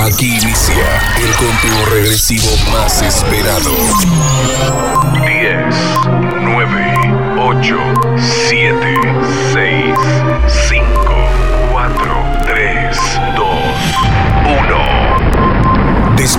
[0.00, 3.70] Aquí inicia el conteo regresivo más esperado.
[5.26, 5.56] 10,
[6.40, 7.76] 9, 8,
[8.48, 9.07] 7,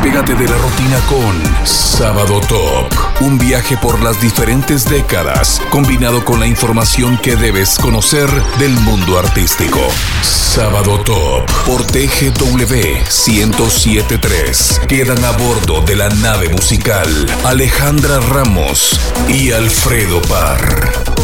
[0.02, 2.88] Despégate de la rutina con Sábado Top.
[3.20, 9.20] Un viaje por las diferentes décadas, combinado con la información que debes conocer del mundo
[9.20, 9.82] artístico.
[10.22, 14.82] Sábado Top por TGW 1073.
[14.88, 17.10] Quedan a bordo de la nave musical
[17.44, 21.19] Alejandra Ramos y Alfredo Parr.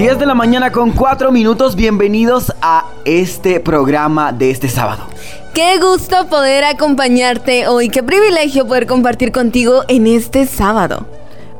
[0.00, 5.04] 10 de la mañana con 4 minutos, bienvenidos a este programa de este sábado.
[5.52, 11.06] Qué gusto poder acompañarte hoy, qué privilegio poder compartir contigo en este sábado.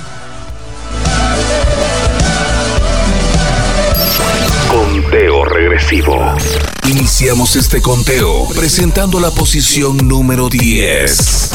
[5.29, 6.35] regresivo.
[6.89, 11.51] Iniciamos este conteo presentando la posición número 10.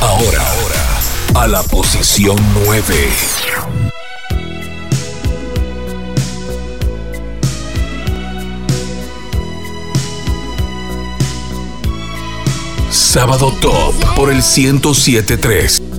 [0.00, 2.94] Ahora, ahora a la posición 9.
[12.90, 15.93] Sábado Top por el 1073.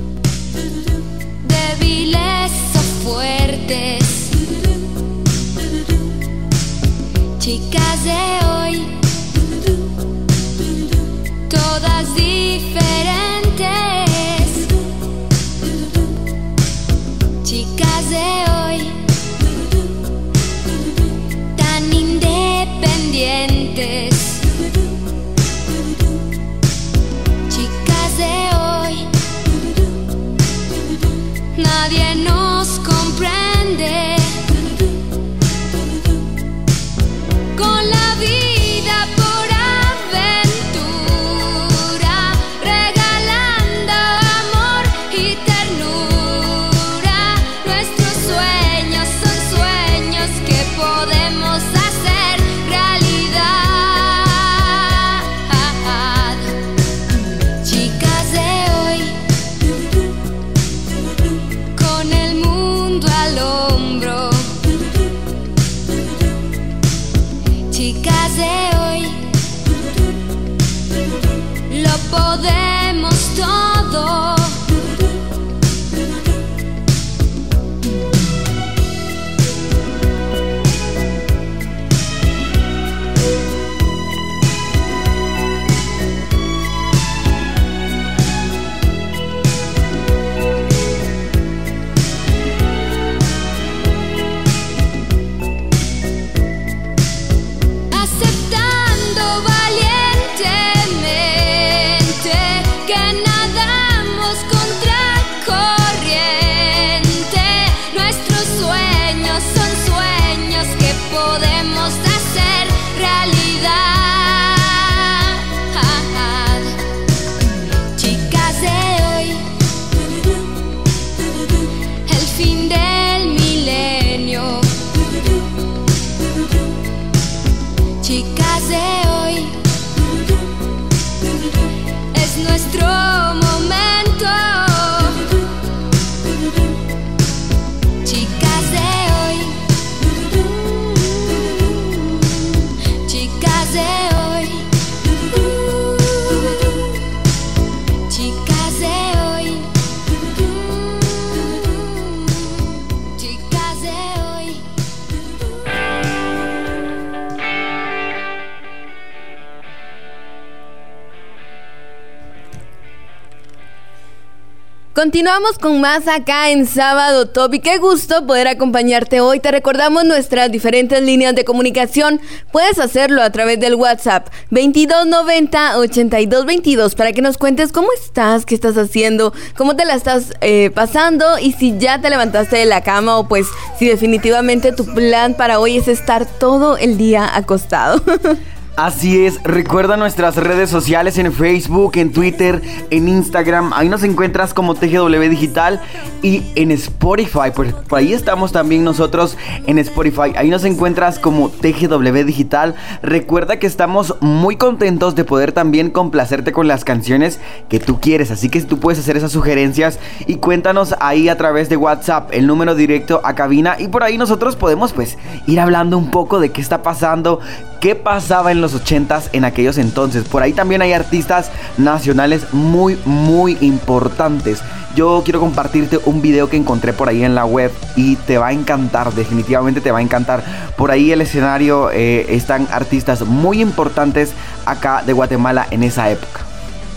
[165.05, 169.39] Continuamos con más acá en Sábado Top qué gusto poder acompañarte hoy.
[169.39, 172.19] Te recordamos nuestras diferentes líneas de comunicación.
[172.51, 178.79] Puedes hacerlo a través del WhatsApp 2290-8222 para que nos cuentes cómo estás, qué estás
[178.79, 183.19] haciendo, cómo te la estás eh, pasando y si ya te levantaste de la cama
[183.19, 183.45] o pues
[183.77, 188.01] si definitivamente tu plan para hoy es estar todo el día acostado.
[188.75, 193.72] Así es, recuerda nuestras redes sociales en Facebook, en Twitter, en Instagram.
[193.74, 195.79] Ahí nos encuentras como TGW Digital
[196.22, 197.51] y en Spotify.
[197.55, 200.34] Por, ahí estamos también nosotros en Spotify.
[200.36, 202.75] Ahí nos encuentras como TGW Digital.
[203.01, 207.39] Recuerda que estamos muy contentos de poder también complacerte con las canciones
[207.70, 208.29] que tú quieres.
[208.29, 212.46] Así que tú puedes hacer esas sugerencias y cuéntanos ahí a través de WhatsApp el
[212.46, 213.77] número directo a cabina.
[213.79, 215.17] Y por ahí nosotros podemos pues
[215.48, 217.39] ir hablando un poco de qué está pasando,
[217.79, 220.24] qué pasaba en los 80s en aquellos entonces.
[220.24, 224.62] Por ahí también hay artistas nacionales muy, muy importantes.
[224.95, 228.48] Yo quiero compartirte un video que encontré por ahí en la web y te va
[228.48, 230.41] a encantar, definitivamente te va a encantar.
[230.77, 234.31] Por ahí el escenario eh, están artistas muy importantes
[234.65, 236.44] acá de Guatemala en esa época.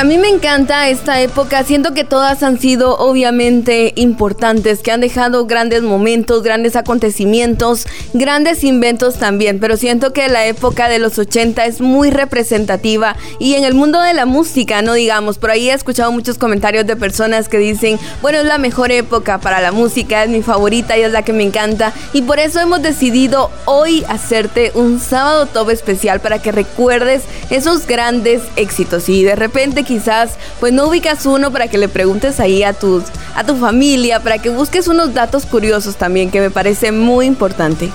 [0.00, 5.00] A mí me encanta esta época, siento que todas han sido obviamente importantes, que han
[5.00, 11.18] dejado grandes momentos, grandes acontecimientos, grandes inventos también, pero siento que la época de los
[11.18, 15.68] 80 es muy representativa y en el mundo de la música, no digamos, por ahí
[15.68, 19.72] he escuchado muchos comentarios de personas que dicen, bueno, es la mejor época para la
[19.72, 23.50] música, es mi favorita y es la que me encanta y por eso hemos decidido
[23.64, 29.08] hoy hacerte un sábado top especial para que recuerdes esos grandes éxitos.
[29.08, 33.04] Y de repente quizás pues no ubicas uno para que le preguntes ahí a tus
[33.34, 37.88] a tu familia, para que busques unos datos curiosos también que me parece muy importante.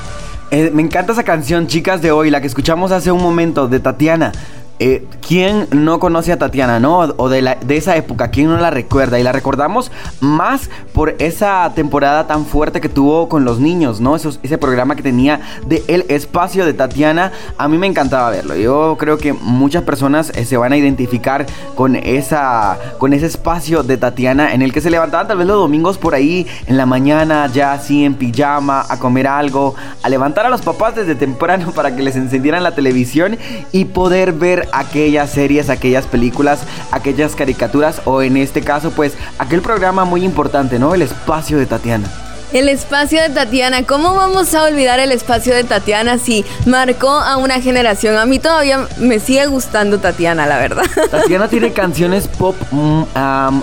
[0.49, 3.79] Eh, me encanta esa canción, chicas de hoy, la que escuchamos hace un momento de
[3.79, 4.31] Tatiana.
[4.79, 6.99] Eh, ¿quién no conoce a Tatiana, no?
[7.17, 9.19] O de, esa época, ¿quién no la recuerda?
[9.19, 14.15] Y la recordamos más por esa temporada tan fuerte que tuvo con los niños, ¿no?
[14.15, 18.55] ese programa que tenía de El Espacio de Tatiana, a mí me encantaba verlo.
[18.55, 23.83] Yo creo que muchas personas eh, se van a identificar con, esa, con ese espacio
[23.83, 26.85] de Tatiana en el que se levantaban tal vez los domingos por ahí en la
[26.85, 31.71] mañana, ya así en pijama, a comer algo, a levantar a los papás desde temprano
[31.75, 33.37] para que les encendieran la televisión
[33.71, 39.61] y poder ver aquellas series, aquellas películas, aquellas caricaturas o en este caso pues aquel
[39.61, 40.93] programa muy importante, ¿no?
[40.93, 42.32] El espacio de Tatiana.
[42.53, 47.37] El espacio de Tatiana, ¿cómo vamos a olvidar el espacio de Tatiana si marcó a
[47.37, 48.15] una generación?
[48.15, 50.83] A mí todavía me sigue gustando Tatiana, la verdad.
[51.09, 53.05] Tatiana tiene canciones pop, mm,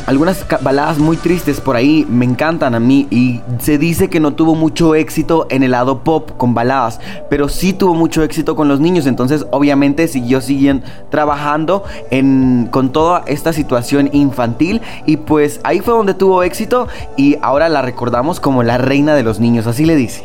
[0.07, 4.35] algunas baladas muy tristes por ahí, me encantan a mí y se dice que no
[4.35, 8.67] tuvo mucho éxito en el lado pop con baladas, pero sí tuvo mucho éxito con
[8.67, 15.61] los niños, entonces obviamente siguió siguiendo trabajando en, con toda esta situación infantil y pues
[15.63, 19.67] ahí fue donde tuvo éxito y ahora la recordamos como la reina de los niños,
[19.67, 20.25] así le dice.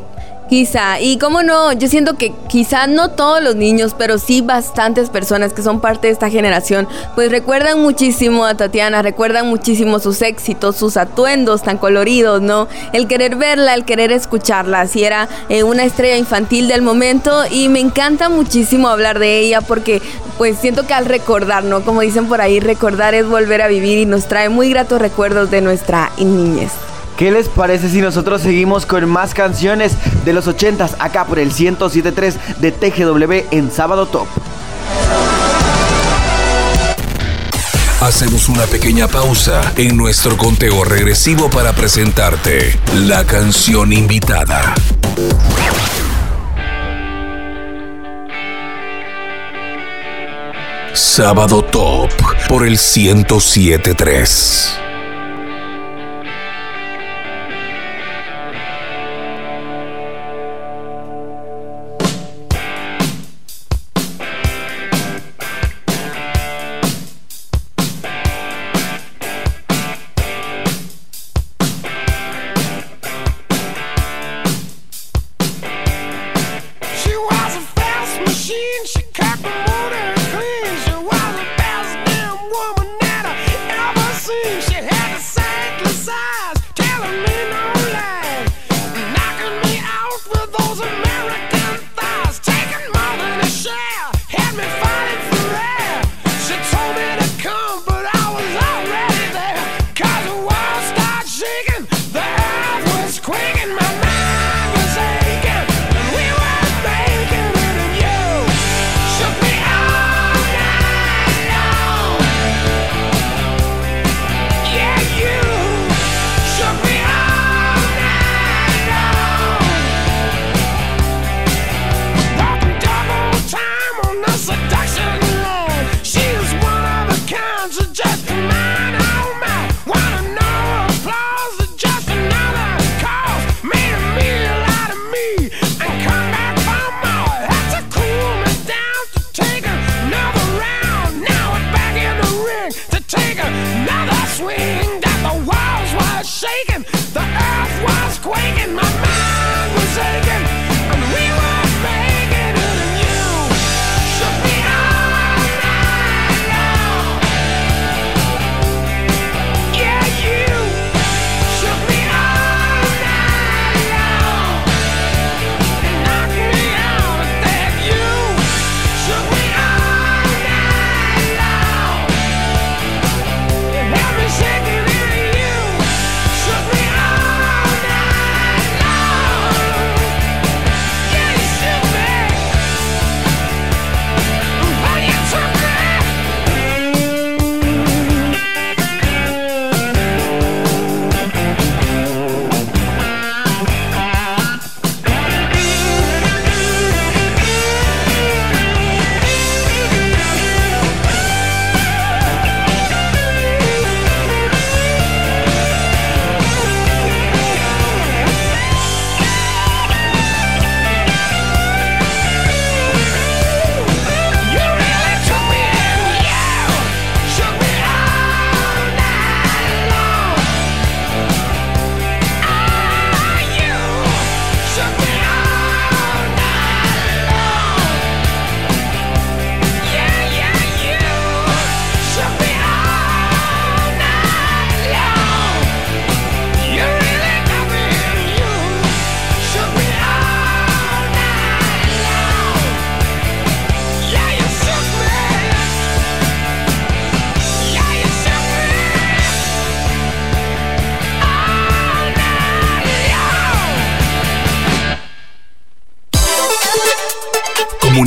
[0.50, 5.10] Quizá, y cómo no, yo siento que quizá no todos los niños, pero sí bastantes
[5.10, 10.22] personas que son parte de esta generación, pues recuerdan muchísimo a Tatiana, recuerdan muchísimo sus
[10.22, 12.68] éxitos, sus atuendos tan coloridos, ¿no?
[12.94, 17.68] El querer verla, el querer escucharla, así era eh, una estrella infantil del momento y
[17.68, 20.00] me encanta muchísimo hablar de ella porque
[20.38, 21.82] pues siento que al recordar, ¿no?
[21.82, 25.50] Como dicen por ahí, recordar es volver a vivir y nos trae muy gratos recuerdos
[25.50, 26.72] de nuestra niñez.
[27.17, 29.93] ¿Qué les parece si nosotros seguimos con más canciones
[30.25, 34.27] de los 80s acá por el 1073 de TGW en Sábado Top?
[38.01, 44.75] Hacemos una pequeña pausa en nuestro conteo regresivo para presentarte la canción invitada.
[50.93, 52.12] Sábado Top
[52.50, 54.85] por el 1073.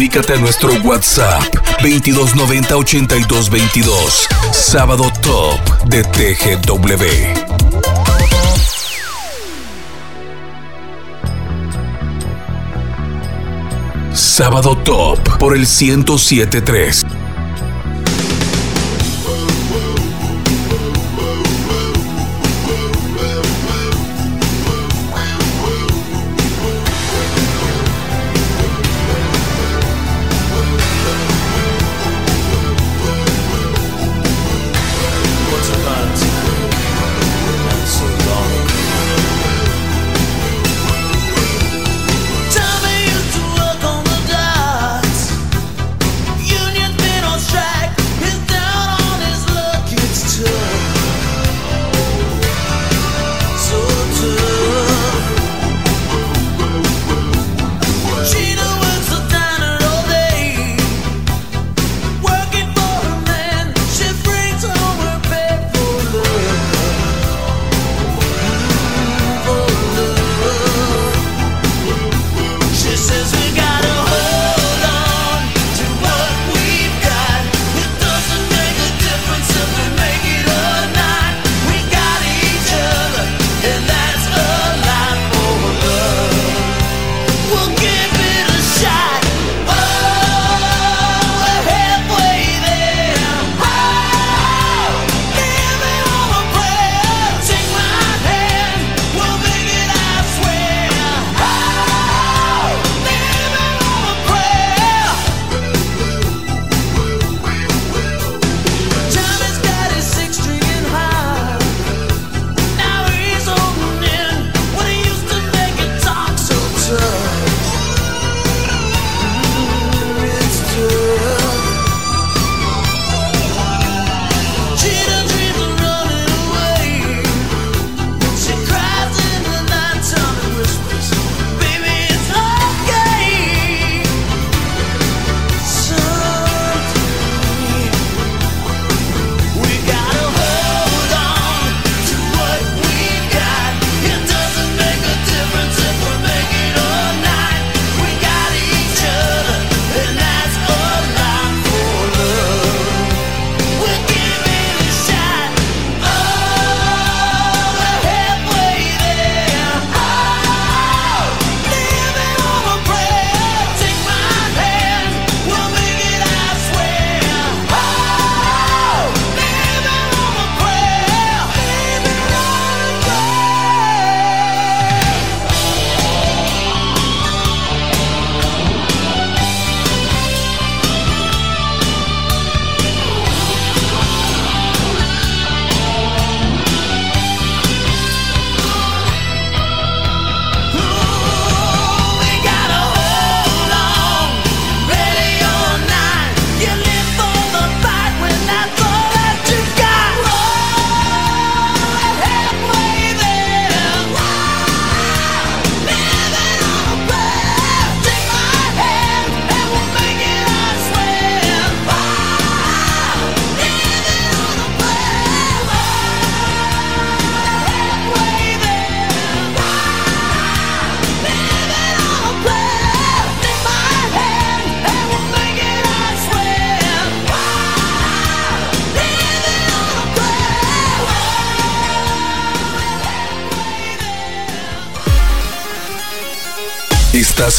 [0.08, 1.42] Comunícate a nuestro WhatsApp
[1.82, 4.26] 2290 8222.
[4.52, 7.04] Sábado Top de TGW.
[14.14, 17.17] Sábado Top por el 1073.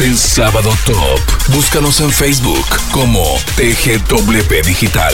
[0.01, 1.19] En Sábado Top.
[1.53, 3.21] Búscanos en Facebook como
[3.57, 5.13] TGWP Digital.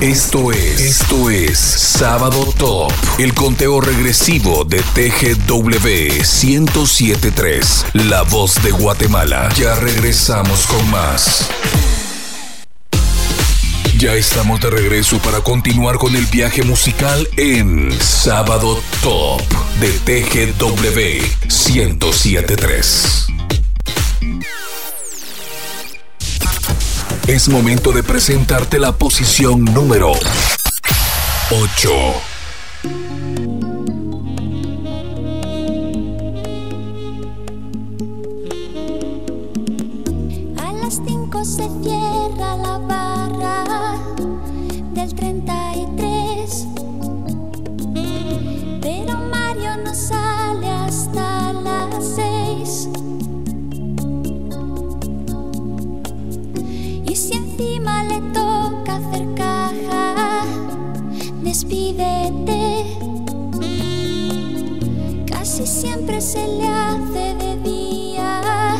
[0.00, 8.70] Esto es, esto es Sábado Top, el conteo regresivo de TGW 1073, La Voz de
[8.70, 9.48] Guatemala.
[9.56, 11.50] Ya regresamos con más.
[13.98, 19.42] Ya estamos de regreso para continuar con el viaje musical en Sábado Top
[19.80, 23.26] de TGW 1073.
[27.28, 30.12] Es momento de presentarte la posición número
[31.50, 33.57] 8.
[61.58, 62.84] Despídete.
[65.26, 68.76] Casi siempre se le hace de día,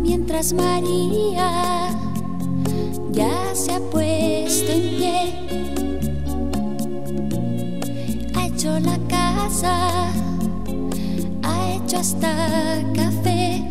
[0.00, 1.90] mientras María
[3.12, 5.34] ya se ha puesto en pie.
[8.34, 10.10] Ha hecho la casa,
[11.42, 13.62] ha hecho hasta café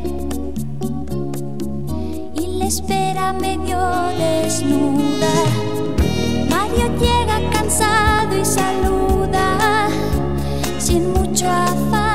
[2.36, 3.80] y le espera medio
[4.20, 5.77] desnuda.
[6.76, 9.88] Llega cansado y saluda
[10.80, 12.07] sin mucho afán.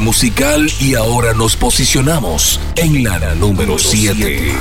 [0.00, 4.54] musical y ahora nos posicionamos en la número 7.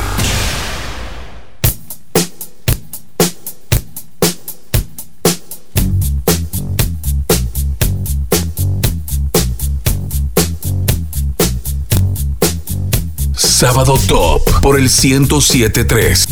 [13.35, 16.30] Sábado Top por el 1073.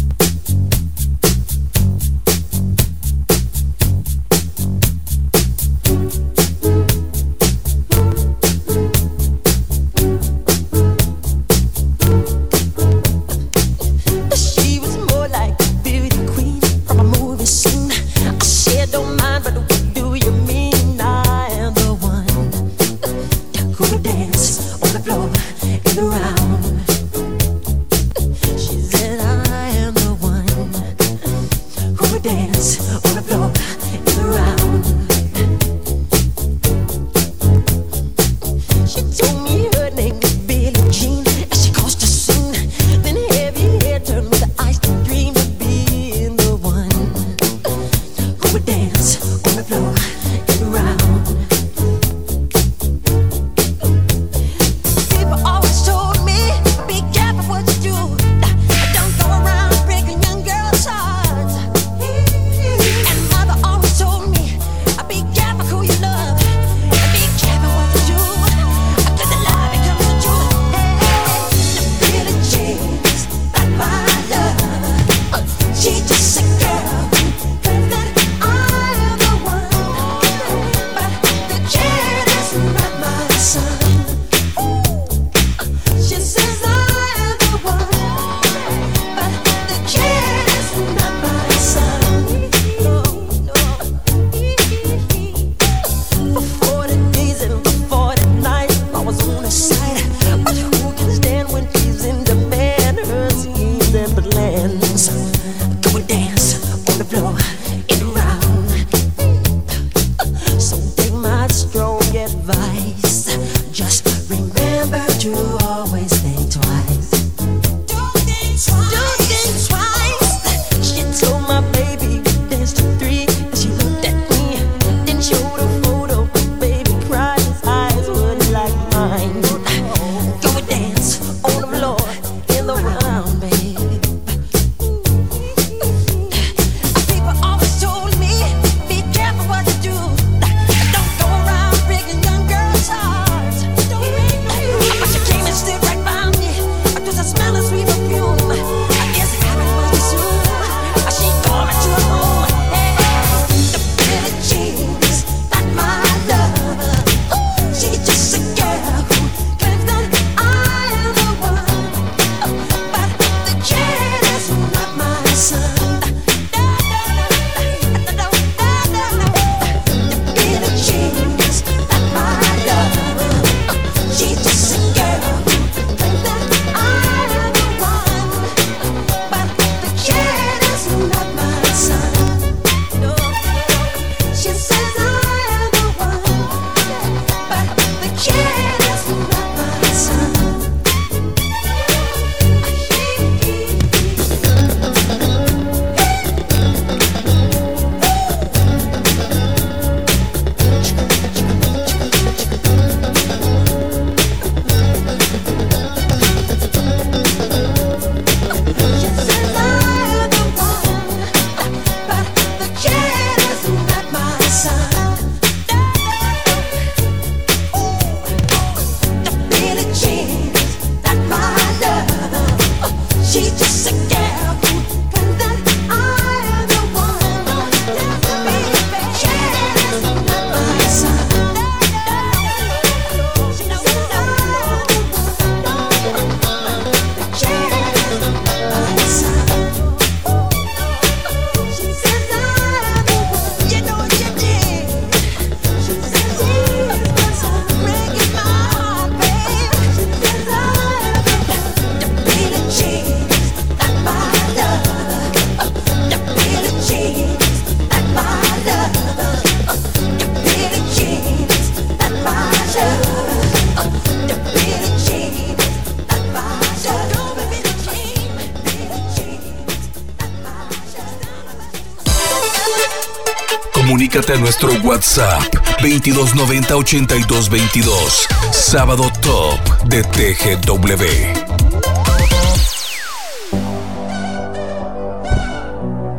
[275.00, 278.28] WhatsApp 2290 8222.
[278.52, 281.50] Sábado Top de TGW.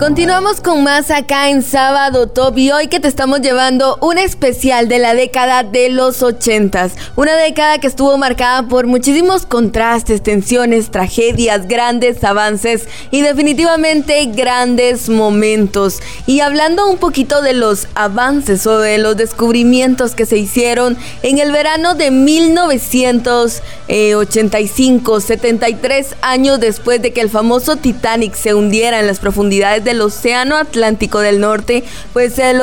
[0.01, 4.89] Continuamos con más acá en Sábado Top y hoy que te estamos llevando un especial
[4.89, 6.95] de la década de los ochentas.
[7.17, 15.11] Una década que estuvo marcada por muchísimos contrastes, tensiones, tragedias, grandes avances y definitivamente grandes
[15.11, 16.01] momentos.
[16.31, 21.39] Y hablando un poquito de los avances o de los descubrimientos que se hicieron en
[21.39, 22.13] el verano de
[23.91, 29.91] 1985, 73 años después de que el famoso Titanic se hundiera en las profundidades de
[29.91, 31.83] del Océano Atlántico del Norte,
[32.13, 32.61] pues el,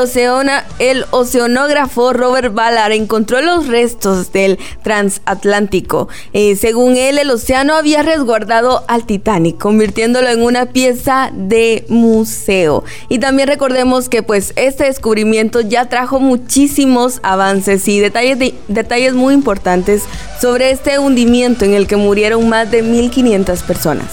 [0.80, 6.08] el oceanógrafo Robert Ballard encontró los restos del transatlántico.
[6.32, 12.86] Eh, según él, el océano había resguardado al Titanic, convirtiéndolo en una pieza de museo.
[13.10, 19.34] Y también recordemos que pues este descubrimiento ya trajo muchísimos avances y detalles, detalles muy
[19.34, 20.04] importantes
[20.40, 24.06] sobre este hundimiento en el que murieron más de 1.500 personas.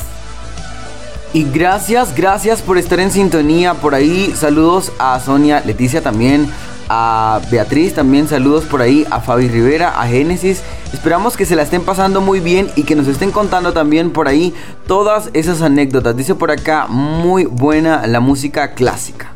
[1.35, 4.33] Y gracias, gracias por estar en sintonía por ahí.
[4.37, 6.49] Saludos a Sonia, Leticia también,
[6.89, 10.63] a Beatriz también, saludos por ahí, a Fabi Rivera, a Génesis.
[10.93, 14.29] Esperamos que se la estén pasando muy bien y que nos estén contando también por
[14.29, 14.55] ahí
[14.87, 16.17] todas esas anécdotas.
[16.17, 19.34] Dice por acá, muy buena la música clásica.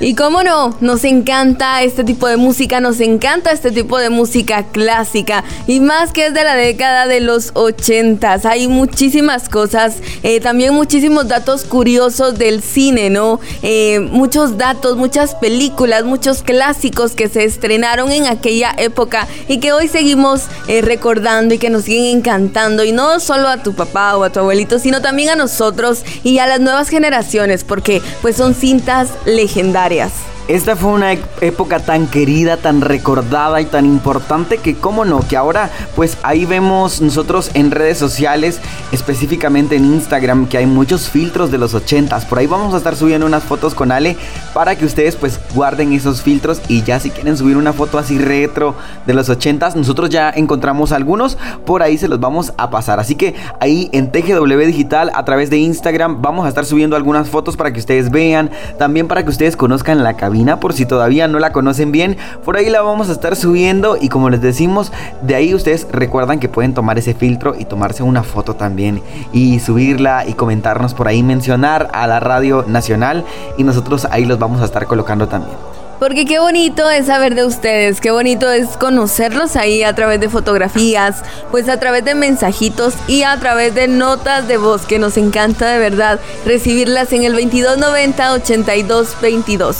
[0.00, 4.64] Y cómo no, nos encanta este tipo de música, nos encanta este tipo de música
[4.64, 8.44] clásica y más que es de la década de los ochentas.
[8.44, 13.38] Hay muchísimas cosas, eh, también muchísimos datos curiosos del cine, ¿no?
[13.62, 19.72] Eh, muchos datos, muchas películas, muchos clásicos que se estrenaron en aquella época y que
[19.72, 24.16] hoy seguimos eh, recordando y que nos siguen encantando y no solo a tu papá
[24.16, 28.34] o a tu abuelito, sino también a nosotros y a las nuevas generaciones porque pues
[28.34, 29.10] son cintas
[29.42, 30.31] legendarias.
[30.48, 35.36] Esta fue una época tan querida, tan recordada y tan importante que, cómo no, que
[35.36, 41.52] ahora pues ahí vemos nosotros en redes sociales, específicamente en Instagram, que hay muchos filtros
[41.52, 42.26] de los 80s.
[42.26, 44.16] Por ahí vamos a estar subiendo unas fotos con Ale
[44.52, 48.18] para que ustedes pues guarden esos filtros y ya si quieren subir una foto así
[48.18, 48.74] retro
[49.06, 52.98] de los 80s, nosotros ya encontramos algunos, por ahí se los vamos a pasar.
[52.98, 57.28] Así que ahí en TGW Digital a través de Instagram vamos a estar subiendo algunas
[57.28, 60.14] fotos para que ustedes vean, también para que ustedes conozcan la
[60.60, 62.16] por si todavía no la conocen bien.
[62.44, 66.40] Por ahí la vamos a estar subiendo y como les decimos, de ahí ustedes recuerdan
[66.40, 69.02] que pueden tomar ese filtro y tomarse una foto también
[69.32, 73.24] y subirla y comentarnos por ahí, mencionar a la radio nacional
[73.58, 75.56] y nosotros ahí los vamos a estar colocando también.
[76.02, 80.28] Porque qué bonito es saber de ustedes, qué bonito es conocerlos ahí a través de
[80.28, 81.22] fotografías,
[81.52, 85.70] pues a través de mensajitos y a través de notas de voz, que nos encanta
[85.70, 89.76] de verdad recibirlas en el 2290 8222.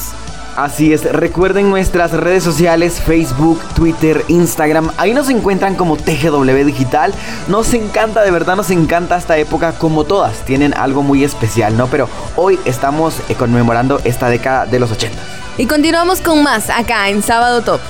[0.57, 7.15] Así es, recuerden nuestras redes sociales, Facebook, Twitter, Instagram, ahí nos encuentran como TGW Digital.
[7.49, 11.87] Nos encanta, de verdad nos encanta esta época como todas, tienen algo muy especial, ¿no?
[11.87, 15.17] Pero hoy estamos eh, conmemorando esta década de los 80.
[15.57, 17.81] Y continuamos con más acá en Sábado Top.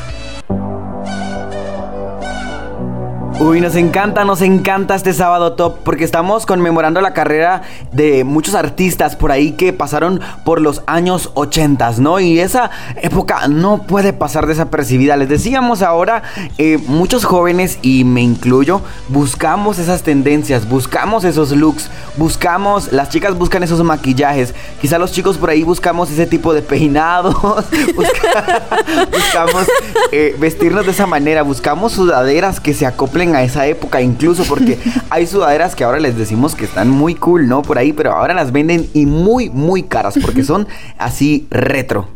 [3.44, 8.54] Uy, nos encanta, nos encanta este sábado top porque estamos conmemorando la carrera de muchos
[8.54, 12.20] artistas por ahí que pasaron por los años 80, ¿no?
[12.20, 12.70] Y esa
[13.02, 15.16] época no puede pasar desapercibida.
[15.16, 16.22] Les decíamos ahora,
[16.56, 23.36] eh, muchos jóvenes, y me incluyo, buscamos esas tendencias, buscamos esos looks, buscamos, las chicas
[23.36, 27.34] buscan esos maquillajes, quizá los chicos por ahí buscamos ese tipo de peinados,
[29.10, 29.66] buscamos
[30.12, 34.78] eh, vestirnos de esa manera, buscamos sudaderas que se acoplen a esa época, incluso porque
[35.10, 37.62] hay sudaderas que ahora les decimos que están muy cool, ¿no?
[37.62, 40.66] Por ahí, pero ahora las venden y muy, muy caras porque son
[40.98, 42.08] así retro.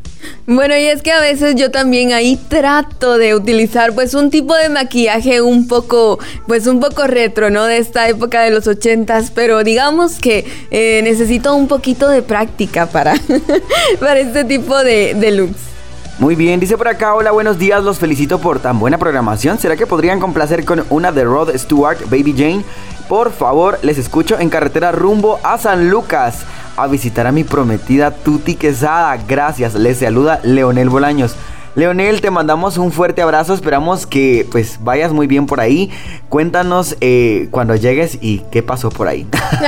[0.47, 4.55] Bueno, y es que a veces yo también ahí trato de utilizar pues un tipo
[4.55, 7.65] de maquillaje un poco, pues un poco retro, ¿no?
[7.65, 12.87] De esta época de los ochentas, pero digamos que eh, necesito un poquito de práctica
[12.87, 13.15] para,
[14.01, 15.76] para este tipo de, de looks.
[16.19, 19.59] Muy bien, dice por acá, hola, buenos días, los felicito por tan buena programación.
[19.59, 22.65] ¿Será que podrían complacer con una de Rod Stewart, Baby Jane?
[23.07, 26.47] Por favor, les escucho en carretera rumbo a San Lucas
[26.79, 29.19] a visitar a mi prometida Tuti Quesada.
[29.29, 31.37] Gracias, les saluda Leonel Bolaños.
[31.77, 33.53] Leonel, te mandamos un fuerte abrazo.
[33.53, 35.91] Esperamos que pues vayas muy bien por ahí.
[36.31, 39.27] Cuéntanos eh, cuando llegues y qué pasó por ahí.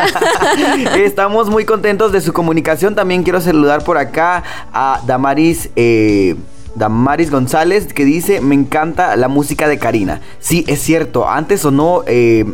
[0.96, 2.94] Estamos muy contentos de su comunicación.
[2.94, 4.42] También quiero saludar por acá
[4.72, 5.68] a Damaris.
[5.76, 6.34] Eh,
[6.74, 10.20] Damaris González que dice, me encanta la música de Karina.
[10.38, 12.44] Sí, es cierto, antes sonó, eh,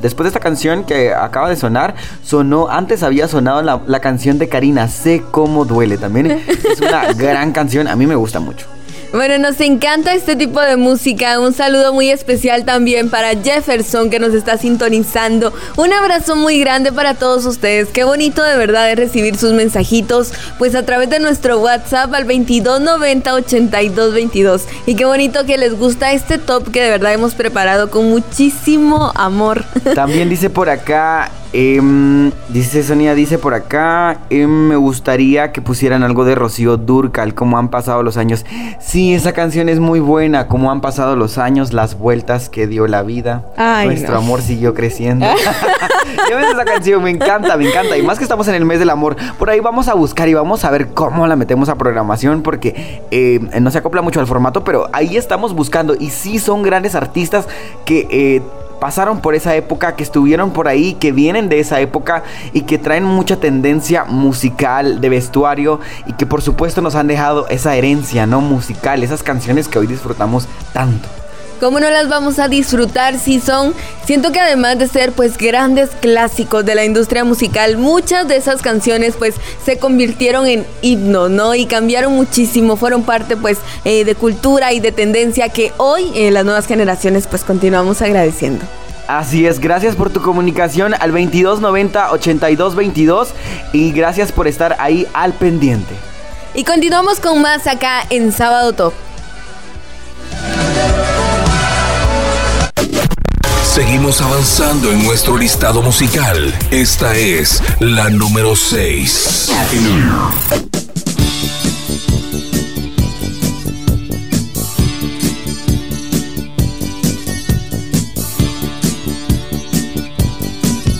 [0.00, 4.38] después de esta canción que acaba de sonar, sonó, antes había sonado la, la canción
[4.38, 5.98] de Karina, sé cómo duele.
[5.98, 8.66] También es una gran canción, a mí me gusta mucho.
[9.10, 11.40] Bueno, nos encanta este tipo de música.
[11.40, 15.54] Un saludo muy especial también para Jefferson que nos está sintonizando.
[15.76, 17.88] Un abrazo muy grande para todos ustedes.
[17.88, 22.24] Qué bonito de verdad es recibir sus mensajitos pues a través de nuestro WhatsApp al
[22.24, 24.64] 2290 8222.
[24.84, 29.10] Y qué bonito que les gusta este top que de verdad hemos preparado con muchísimo
[29.14, 29.64] amor.
[29.94, 36.02] También dice por acá Em, dice Sonia, dice por acá, em, me gustaría que pusieran
[36.02, 38.44] algo de Rocío Durcal, como han pasado los años.
[38.80, 42.86] Sí, esa canción es muy buena, como han pasado los años, las vueltas que dio
[42.86, 43.46] la vida.
[43.84, 45.24] Nuestro amor siguió creciendo.
[46.30, 47.96] ya ves esa canción, me encanta, me encanta.
[47.96, 50.34] Y más que estamos en el mes del amor, por ahí vamos a buscar y
[50.34, 54.26] vamos a ver cómo la metemos a programación, porque em, no se acopla mucho al
[54.26, 55.96] formato, pero ahí estamos buscando.
[55.98, 57.48] Y sí son grandes artistas
[57.86, 58.42] que...
[58.80, 62.22] Pasaron por esa época, que estuvieron por ahí, que vienen de esa época
[62.52, 67.48] y que traen mucha tendencia musical, de vestuario y que por supuesto nos han dejado
[67.48, 68.40] esa herencia, ¿no?
[68.40, 71.17] Musical, esas canciones que hoy disfrutamos tanto.
[71.60, 73.74] ¿Cómo no las vamos a disfrutar si son?
[74.04, 78.62] Siento que además de ser pues grandes clásicos de la industria musical, muchas de esas
[78.62, 79.34] canciones pues
[79.64, 81.56] se convirtieron en himno, ¿no?
[81.56, 86.34] Y cambiaron muchísimo, fueron parte pues eh, de cultura y de tendencia que hoy en
[86.34, 88.64] las nuevas generaciones pues continuamos agradeciendo.
[89.08, 93.30] Así es, gracias por tu comunicación al 2290-8222
[93.72, 95.92] y gracias por estar ahí al pendiente.
[96.54, 98.94] Y continuamos con más acá en Sábado Top.
[103.78, 106.52] Seguimos avanzando en nuestro listado musical.
[106.72, 109.52] Esta es la número 6.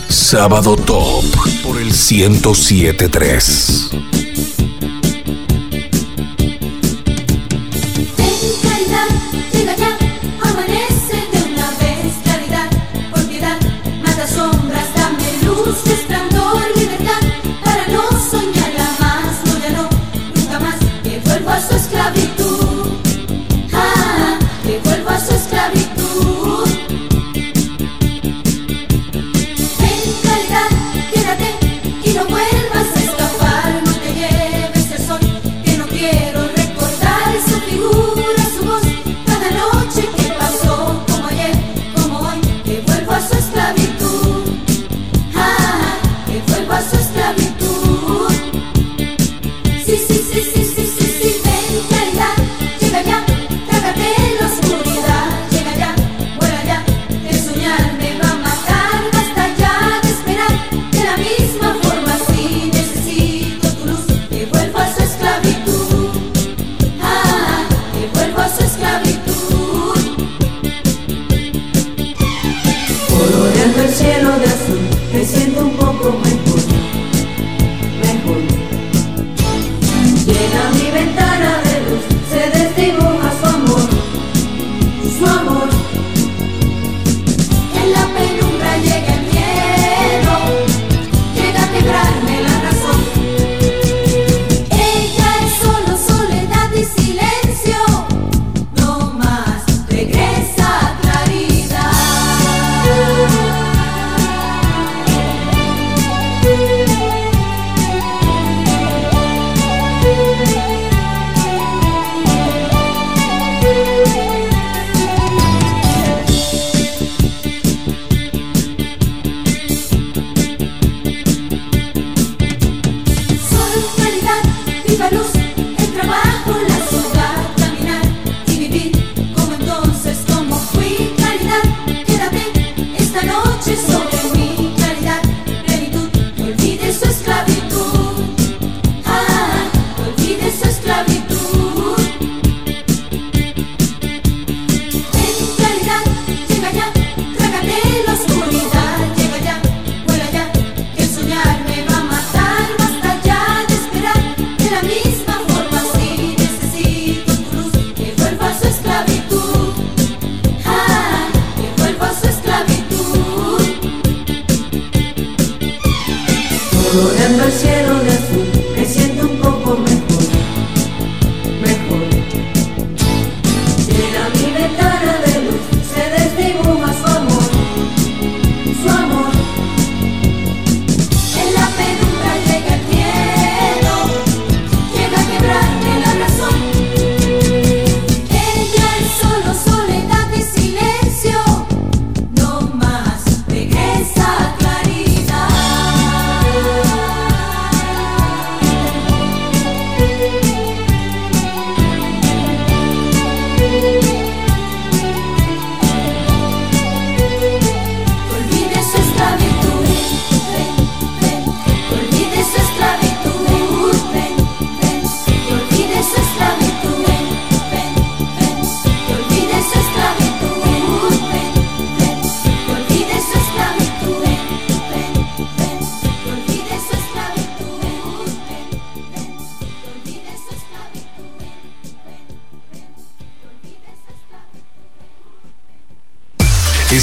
[0.07, 1.25] Sábado Top
[1.61, 3.89] por el 1073.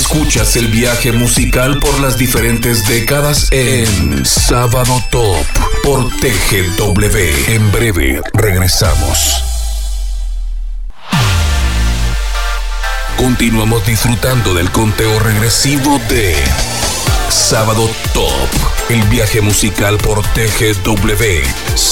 [0.09, 5.45] Escuchas el viaje musical por las diferentes décadas en Sábado Top
[5.83, 7.19] por TGW.
[7.49, 9.43] En breve regresamos.
[13.17, 16.37] Continuamos disfrutando del conteo regresivo de
[17.29, 18.49] Sábado Top,
[18.89, 21.43] el viaje musical por TGW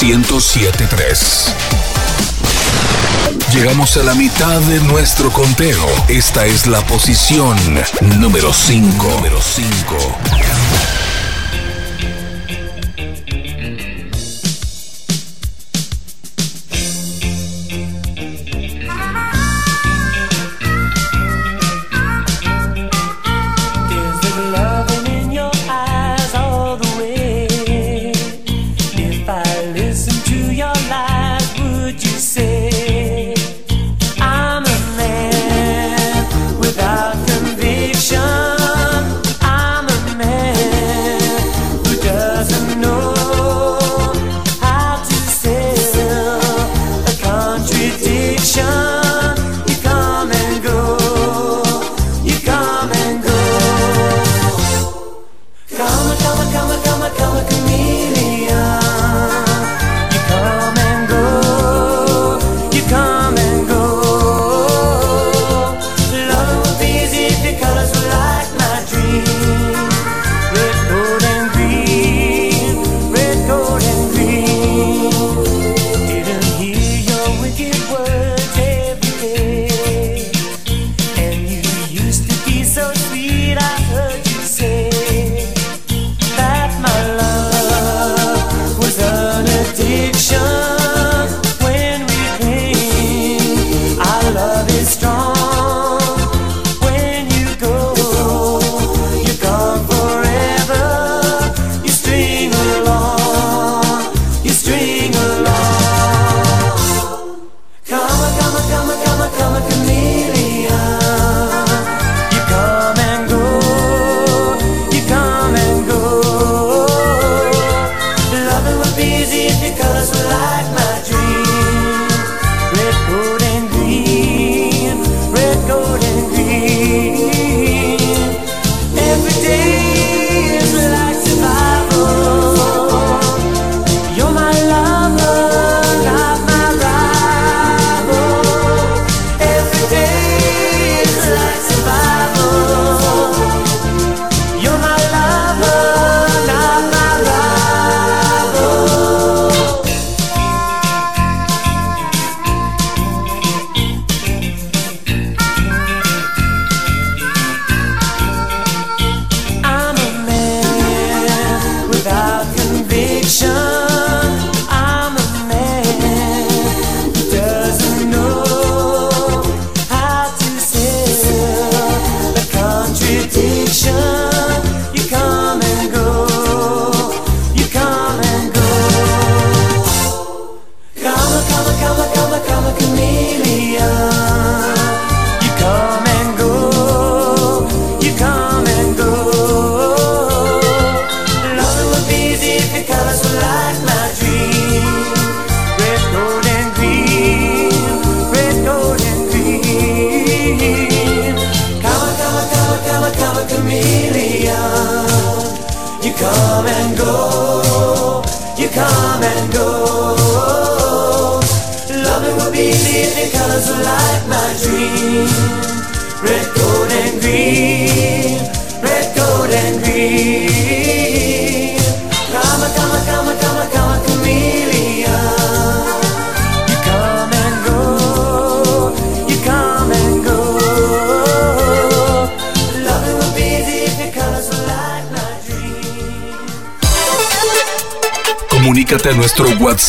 [0.01, 1.93] 1073.
[3.53, 5.87] Llegamos a la mitad de nuestro conteo.
[6.09, 7.57] Esta es la posición
[8.18, 9.09] número 5.
[9.09, 9.41] Número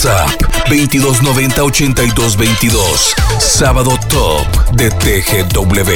[0.06, 0.40] WhatsApp
[0.70, 3.16] 2290 8222.
[3.40, 4.46] Sábado Top
[4.76, 5.92] de TGW.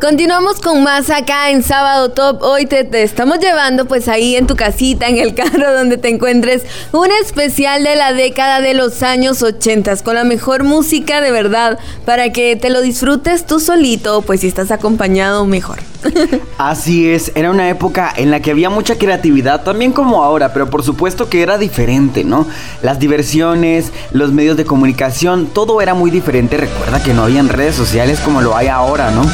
[0.00, 2.42] Continuamos con más acá en Sábado Top.
[2.42, 6.08] Hoy te, te estamos llevando pues ahí en tu casita, en el carro donde te
[6.08, 11.30] encuentres, un especial de la década de los años 80 con la mejor música de
[11.32, 15.93] verdad para que te lo disfrutes tú solito, pues si estás acompañado mejor.
[16.58, 20.70] Así es, era una época en la que había mucha creatividad, también como ahora, pero
[20.70, 22.46] por supuesto que era diferente, ¿no?
[22.82, 26.56] Las diversiones, los medios de comunicación, todo era muy diferente.
[26.56, 29.24] Recuerda que no habían redes sociales como lo hay ahora, ¿no?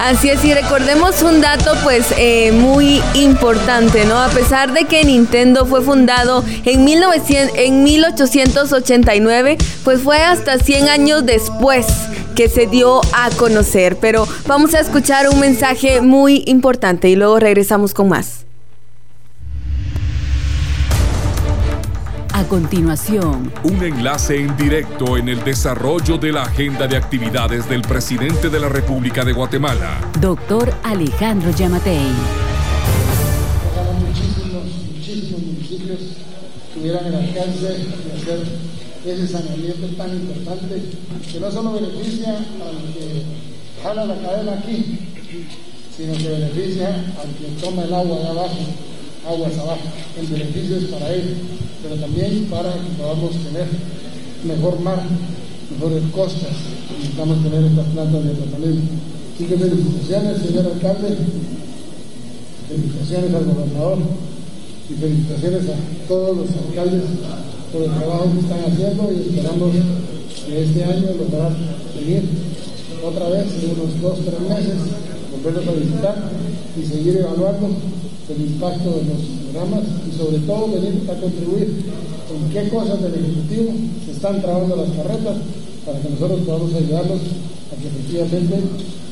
[0.00, 4.18] Así es, y recordemos un dato pues eh, muy importante, ¿no?
[4.18, 10.88] A pesar de que Nintendo fue fundado en, 1900, en 1889, pues fue hasta 100
[10.88, 11.86] años después
[12.34, 13.96] que se dio a conocer.
[14.00, 18.44] Pero vamos a escuchar un mensaje muy importante y luego regresamos con más.
[22.34, 27.82] A continuación, Un enlace en directo en el desarrollo de la agenda de actividades del
[27.82, 30.00] presidente de la República de Guatemala.
[30.18, 31.98] doctor Alejandro Yamatei.
[33.70, 34.64] Ojalá muchísimos,
[34.94, 35.98] muchísimos municipios
[36.74, 37.72] tuvieran el alcance de
[38.16, 38.71] hacer
[39.04, 40.82] ese saneamiento tan importante
[41.30, 43.22] que no solo beneficia al que
[43.82, 44.98] jala la cadena aquí,
[45.96, 48.60] sino que beneficia al que toma el agua de abajo,
[49.26, 49.80] aguas abajo.
[50.20, 51.34] El beneficio es para él,
[51.82, 53.66] pero también para que podamos tener
[54.44, 55.02] mejor mar,
[55.72, 56.52] mejores costas.
[56.96, 58.92] Necesitamos tener estas plantas de tratamiento.
[59.34, 61.16] Así que felicitaciones, señor alcalde,
[62.68, 63.98] felicitaciones al gobernador
[64.88, 67.02] y felicitaciones a todos los alcaldes
[67.72, 69.70] por el trabajo que están haciendo y esperamos
[70.44, 71.56] que este año lograr
[71.96, 72.22] venir
[73.02, 74.76] otra vez en unos dos, tres meses,
[75.32, 76.16] volverlos a visitar
[76.76, 77.68] y seguir evaluando
[78.28, 81.82] el impacto de los programas y sobre todo venir a contribuir
[82.28, 83.72] en qué cosas del Ejecutivo
[84.04, 85.36] se están trabajando las carretas
[85.86, 87.20] para que nosotros podamos ayudarlos
[87.72, 88.54] a que efectivamente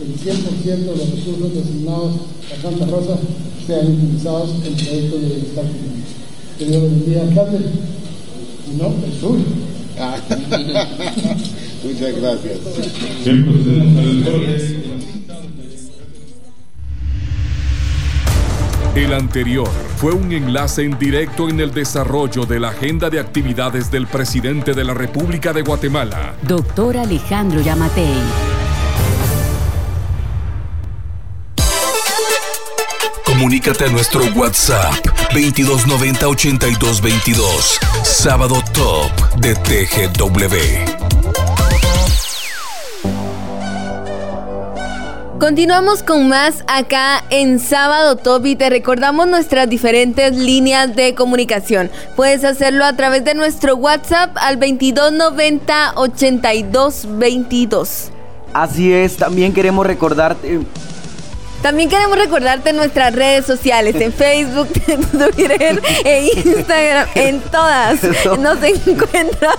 [0.05, 2.13] el 100% de los recursos designados
[2.53, 3.19] a Santa Rosa
[3.67, 5.65] sean utilizados en proyectos de bienestar.
[6.59, 7.25] Que Dios bendiga,
[8.79, 9.45] no, el suyo.
[11.83, 12.59] Muchas gracias.
[18.95, 23.91] El anterior fue un enlace en directo en el desarrollo de la agenda de actividades
[23.91, 26.35] del presidente de la República de Guatemala.
[26.43, 28.49] Doctor Alejandro Yamatei.
[33.61, 34.95] Comunícate a nuestro WhatsApp
[35.35, 37.79] 2290 8222.
[38.05, 40.57] Sábado Top de TGW.
[45.39, 51.91] Continuamos con más acá en Sábado Top y te recordamos nuestras diferentes líneas de comunicación.
[52.17, 58.11] Puedes hacerlo a través de nuestro WhatsApp al 2290 8222.
[58.55, 60.61] Así es, también queremos recordarte
[61.63, 68.01] También queremos recordarte nuestras redes sociales, en Facebook, en Twitter e Instagram, en todas
[68.39, 69.59] nos encuentras.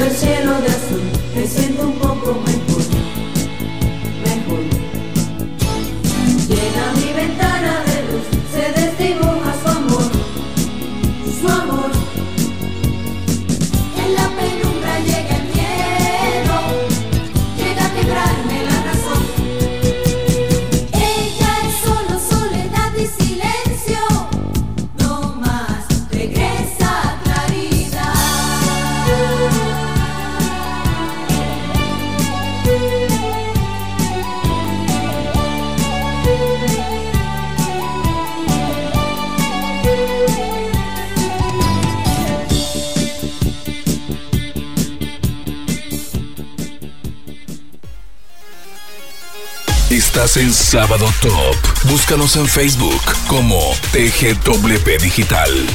[0.02, 0.41] But
[50.36, 51.56] En Sábado Top.
[51.90, 53.60] Búscanos en Facebook como
[53.92, 55.68] TGW Digital.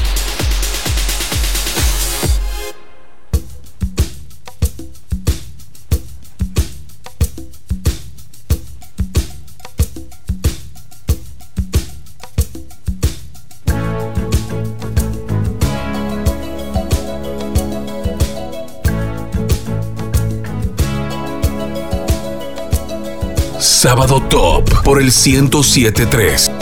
[23.87, 26.55] Sábado Top por el 1073.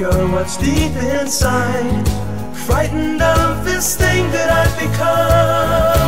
[0.00, 2.08] insecure what's deep inside,
[2.66, 5.99] frightened of this thing that I've become.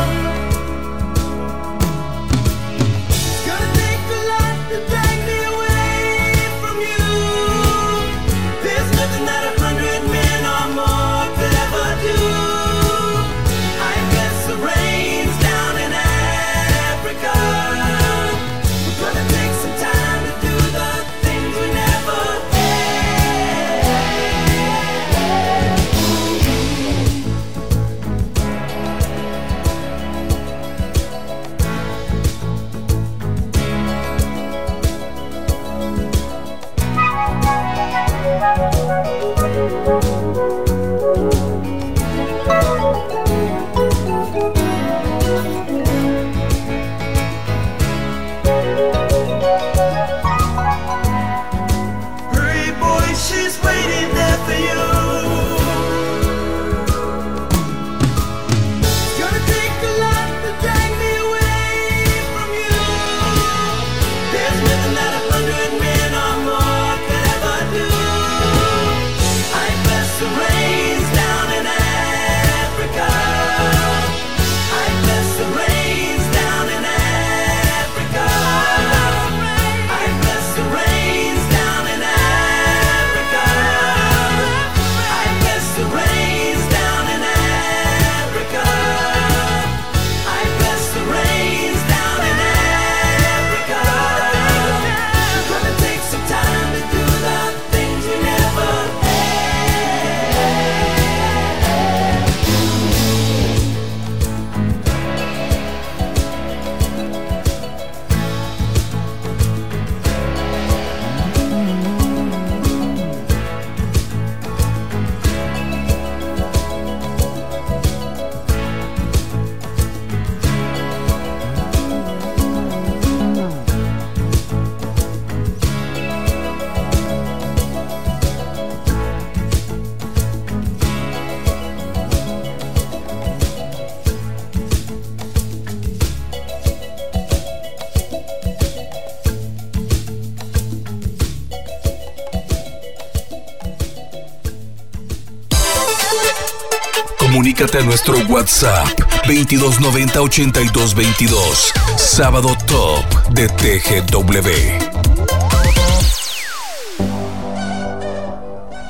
[147.84, 148.88] Nuestro WhatsApp
[149.26, 151.72] 2290 8222.
[151.96, 154.48] Sábado Top de TGW.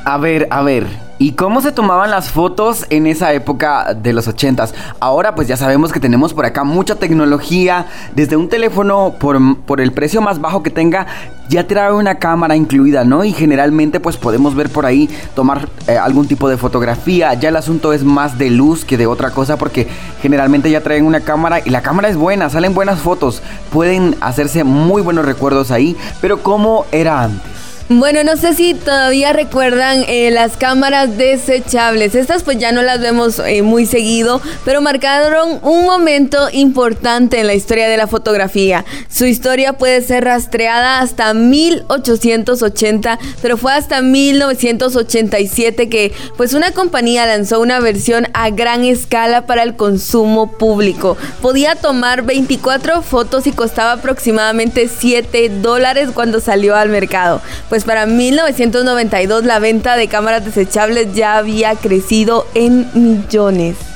[0.05, 1.12] A ver, a ver.
[1.23, 4.75] ¿Y cómo se tomaban las fotos en esa época de los ochentas?
[4.99, 7.87] Ahora pues ya sabemos que tenemos por acá mucha tecnología.
[8.17, 11.07] Desde un teléfono por, por el precio más bajo que tenga
[11.49, 13.23] ya trae una cámara incluida, ¿no?
[13.23, 17.35] Y generalmente pues podemos ver por ahí tomar eh, algún tipo de fotografía.
[17.35, 19.87] Ya el asunto es más de luz que de otra cosa porque
[20.21, 23.45] generalmente ya traen una cámara y la cámara es buena, salen buenas fotos.
[23.71, 25.97] Pueden hacerse muy buenos recuerdos ahí.
[26.21, 27.52] Pero ¿cómo era antes?
[27.99, 32.15] Bueno, no sé si todavía recuerdan eh, las cámaras desechables.
[32.15, 37.47] Estas pues ya no las vemos eh, muy seguido, pero marcaron un momento importante en
[37.47, 38.87] la historia de la fotografía.
[39.11, 47.27] Su historia puede ser rastreada hasta 1880, pero fue hasta 1987 que pues una compañía
[47.27, 51.19] lanzó una versión a gran escala para el consumo público.
[51.43, 57.43] Podía tomar 24 fotos y costaba aproximadamente 7 dólares cuando salió al mercado.
[57.69, 63.92] Pues para 1992 la venta de cámaras desechables ya había crecido en millones.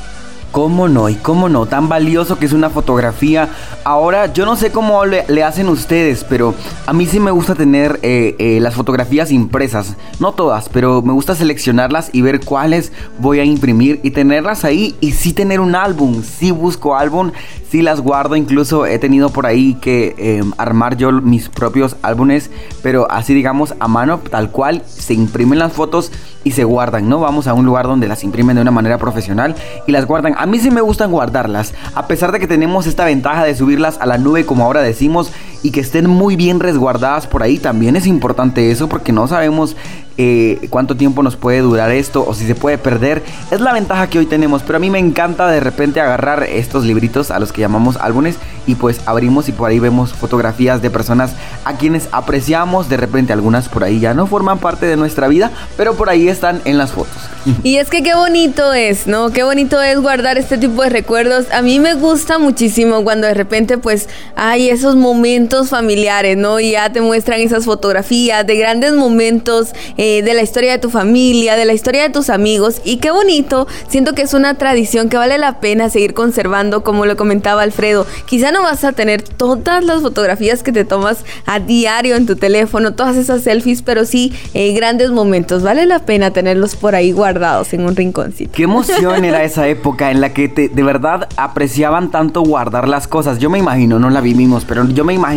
[0.56, 1.10] ¿Cómo no?
[1.10, 1.66] ¿Y cómo no?
[1.66, 3.50] Tan valioso que es una fotografía.
[3.84, 6.54] Ahora, yo no sé cómo le, hacen ustedes, pero
[6.86, 9.96] a mí sí me gusta tener eh, eh, las fotografías impresas.
[10.18, 14.96] No todas, pero me gusta seleccionarlas y ver cuáles voy a imprimir y tenerlas ahí.
[14.98, 16.22] Y sí tener un álbum.
[16.22, 17.32] Sí busco álbum,
[17.70, 18.34] sí las guardo.
[18.34, 22.50] Incluso he tenido por ahí que eh, armar yo mis propios álbumes,
[22.82, 24.82] pero así digamos a mano, tal cual.
[24.86, 26.10] Se imprimen las fotos
[26.44, 27.18] y se guardan, ¿no?
[27.18, 29.54] Vamos a un lugar donde las imprimen de una manera profesional
[29.86, 30.34] y las guardan.
[30.46, 34.06] Mí sí me gustan guardarlas, a pesar de que tenemos esta ventaja de subirlas a
[34.06, 35.32] la nube, como ahora decimos,
[35.62, 37.58] y que estén muy bien resguardadas por ahí.
[37.58, 39.76] También es importante eso porque no sabemos
[40.18, 43.22] eh, cuánto tiempo nos puede durar esto o si se puede perder.
[43.50, 46.84] Es la ventaja que hoy tenemos, pero a mí me encanta de repente agarrar estos
[46.84, 48.36] libritos a los que llamamos álbumes
[48.66, 51.32] y pues abrimos y por ahí vemos fotografías de personas
[51.64, 52.88] a quienes apreciamos.
[52.88, 56.28] De repente algunas por ahí ya no forman parte de nuestra vida, pero por ahí
[56.28, 57.16] están en las fotos.
[57.62, 59.30] Y es que qué bonito es, ¿no?
[59.30, 61.46] Qué bonito es guardar este tipo de recuerdos.
[61.52, 66.60] A mí me gusta muchísimo cuando de repente pues hay esos momentos familiares, ¿no?
[66.60, 70.90] Y ya te muestran esas fotografías de grandes momentos eh, de la historia de tu
[70.90, 72.80] familia, de la historia de tus amigos.
[72.84, 77.06] Y qué bonito, siento que es una tradición que vale la pena seguir conservando, como
[77.06, 78.06] lo comentaba Alfredo.
[78.26, 82.36] Quizá no vas a tener todas las fotografías que te tomas a diario en tu
[82.36, 85.62] teléfono, todas esas selfies, pero sí eh, grandes momentos.
[85.62, 88.52] Vale la pena tenerlos por ahí guardados en un rinconcito.
[88.52, 93.06] Qué emoción era esa época en la que te, de verdad apreciaban tanto guardar las
[93.06, 93.38] cosas.
[93.38, 95.35] Yo me imagino, no la vivimos, pero yo me imagino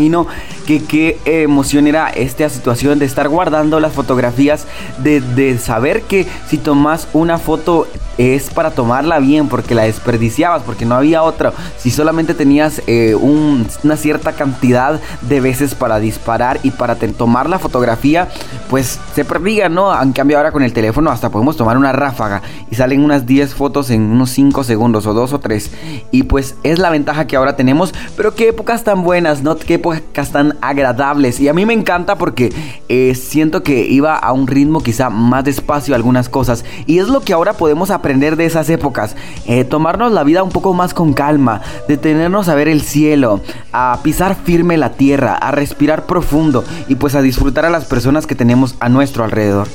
[0.65, 4.65] que qué emoción era esta situación de estar guardando las fotografías,
[4.99, 7.87] de, de saber que si tomas una foto
[8.19, 11.53] es para tomarla bien, porque la desperdiciabas, porque no había otra.
[11.77, 17.47] Si solamente tenías eh, un- una cierta cantidad de veces para disparar y para tomar
[17.49, 18.27] la fotografía,
[18.69, 19.99] pues se perdía, ¿no?
[20.01, 23.55] En cambio ahora con el teléfono hasta podemos tomar una ráfaga y salen unas 10
[23.55, 25.71] fotos en unos 5 segundos o 2 o 3.
[26.11, 29.55] Y pues es la ventaja que ahora tenemos, pero qué épocas tan buenas, ¿no?
[29.55, 31.39] Qué épocas tan agradables.
[31.39, 32.51] Y a mí me encanta porque
[32.89, 36.65] eh, siento que iba a un ritmo quizá más despacio algunas cosas.
[36.85, 39.15] Y es lo que ahora podemos aprender de esas épocas.
[39.45, 43.41] Eh, tomarnos la vida un poco más con calma, detenernos a ver el cielo,
[43.71, 48.25] a pisar firme la tierra, a respirar profundo y pues a disfrutar a las personas
[48.25, 49.67] que tenemos a nuestro alrededor.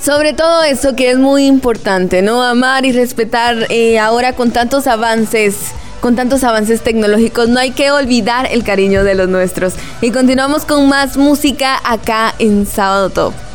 [0.00, 2.42] Sobre todo eso que es muy importante, ¿no?
[2.42, 5.72] Amar y respetar eh, ahora con tantos avances.
[6.00, 9.74] Con tantos avances tecnológicos, no hay que olvidar el cariño de los nuestros.
[10.00, 13.49] Y continuamos con más música acá en Sábado Top.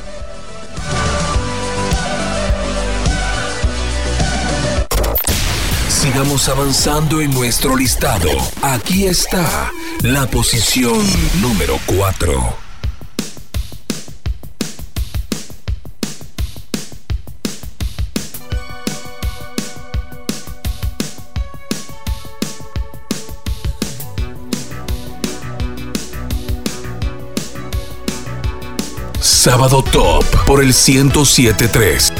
[6.05, 8.29] Sigamos avanzando en nuestro listado.
[8.61, 9.71] Aquí está
[10.03, 10.99] la posición
[11.41, 12.57] número 4.
[29.19, 32.13] Sábado Top por el 1073.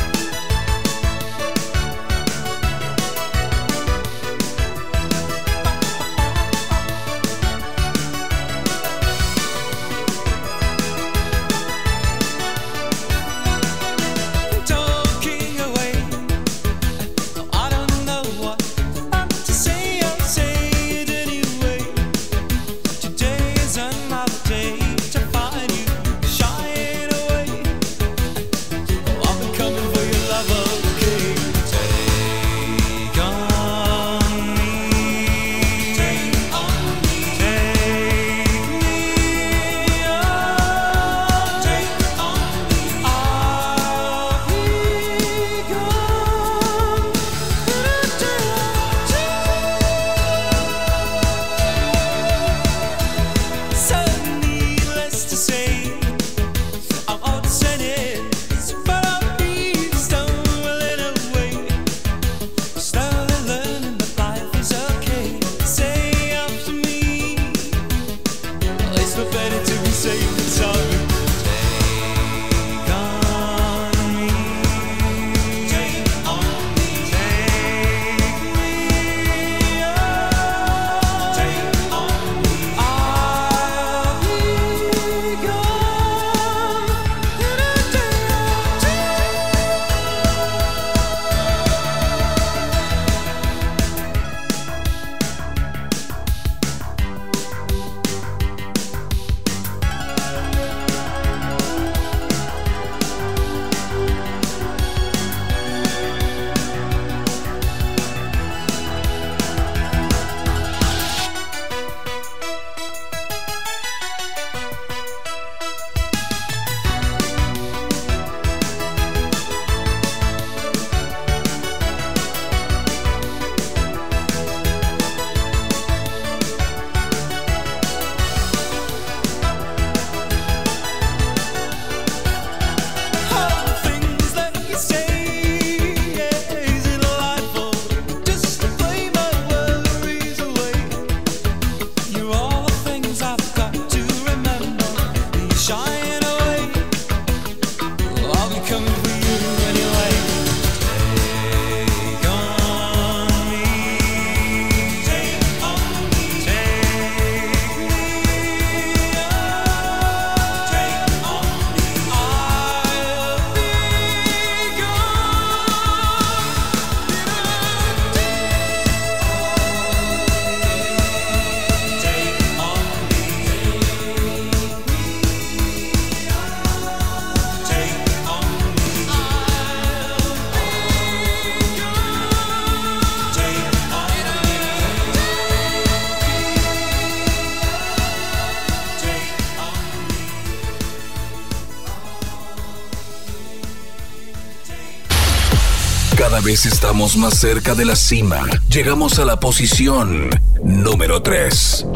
[196.45, 198.45] vez estamos más cerca de la cima.
[198.69, 200.29] Llegamos a la posición
[200.63, 201.87] número 3.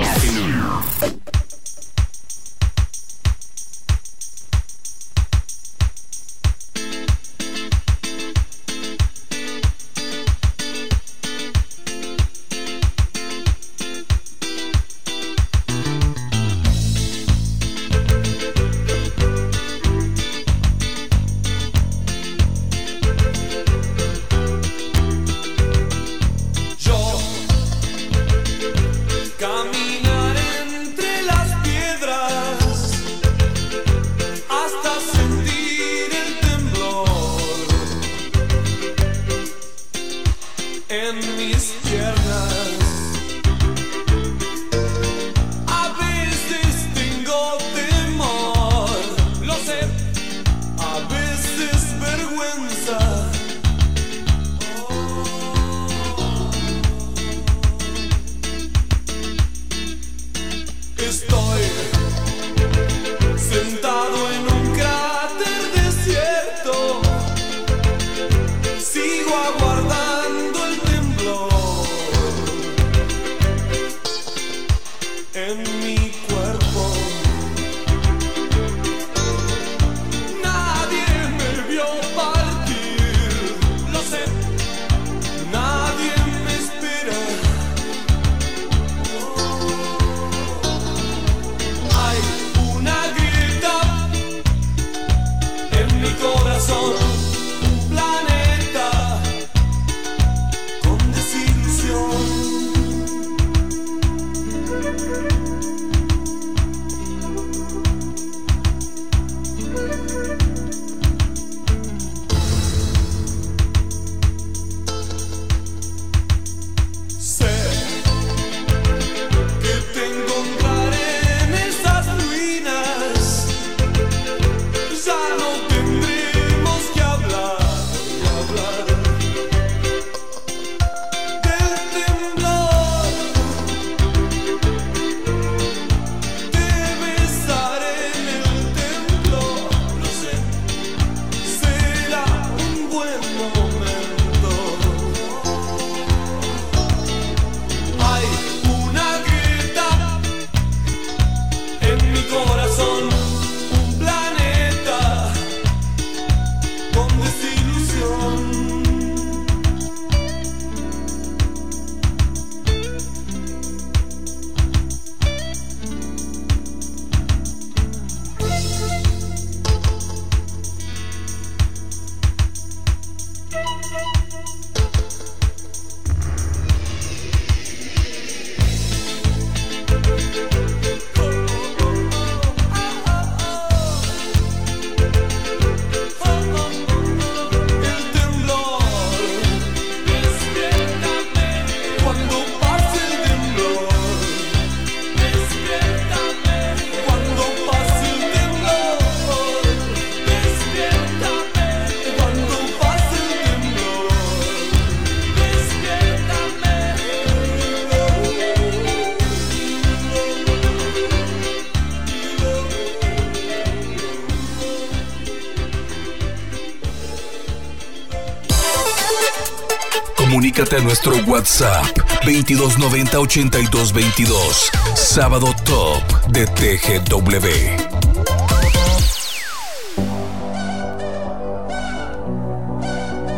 [220.90, 221.86] Nuestro WhatsApp
[222.26, 224.72] 2290 8222.
[224.96, 226.02] Sábado Top
[226.32, 227.48] de TGW.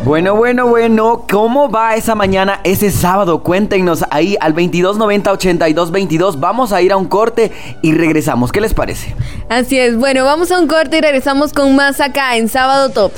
[0.06, 3.44] Bueno, bueno, bueno, ¿cómo va esa mañana, ese sábado?
[3.44, 6.40] Cuéntenos ahí al 2290 8222.
[6.40, 7.52] Vamos a ir a un corte
[7.82, 8.53] y regresamos.
[8.53, 9.14] ¿Qué les parece?
[9.49, 13.11] Así es, bueno, vamos a un corte y regresamos con más acá en Sábado Top.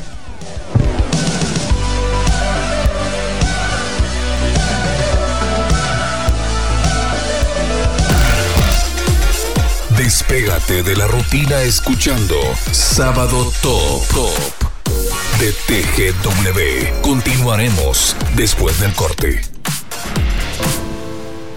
[10.82, 12.36] De la rutina escuchando
[12.72, 17.02] Sábado Top Top de TGW.
[17.02, 19.42] Continuaremos después del corte.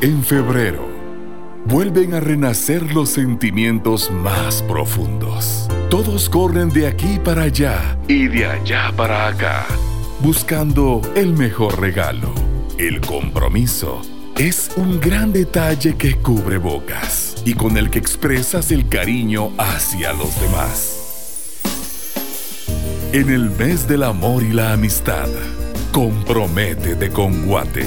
[0.03, 0.87] En febrero,
[1.65, 5.67] vuelven a renacer los sentimientos más profundos.
[5.89, 9.67] Todos corren de aquí para allá y de allá para acá,
[10.21, 12.35] buscando el mejor regalo.
[12.77, 14.03] El compromiso
[14.37, 20.13] es un gran detalle que cubre bocas y con el que expresas el cariño hacia
[20.13, 20.97] los demás.
[23.13, 25.29] En el mes del amor y la amistad,
[25.93, 27.87] comprométete con Guate.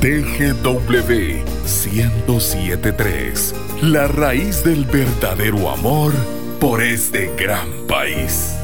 [0.00, 1.44] TGW
[1.84, 6.14] 1073, la raíz del verdadero amor
[6.58, 8.55] por este gran país.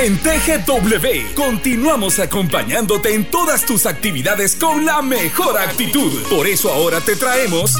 [0.00, 6.22] En TGW continuamos acompañándote en todas tus actividades con la mejor actitud.
[6.30, 7.74] Por eso ahora te traemos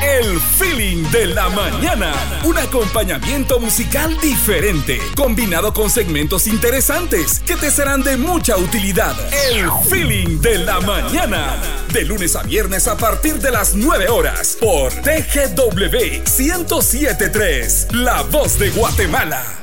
[0.00, 2.12] el feeling de la mañana.
[2.44, 9.16] Un acompañamiento musical diferente, combinado con segmentos interesantes que te serán de mucha utilidad.
[9.50, 11.60] El feeling de la mañana.
[11.92, 18.56] De lunes a viernes a partir de las 9 horas por TGW 1073, La Voz
[18.56, 19.59] de Guatemala.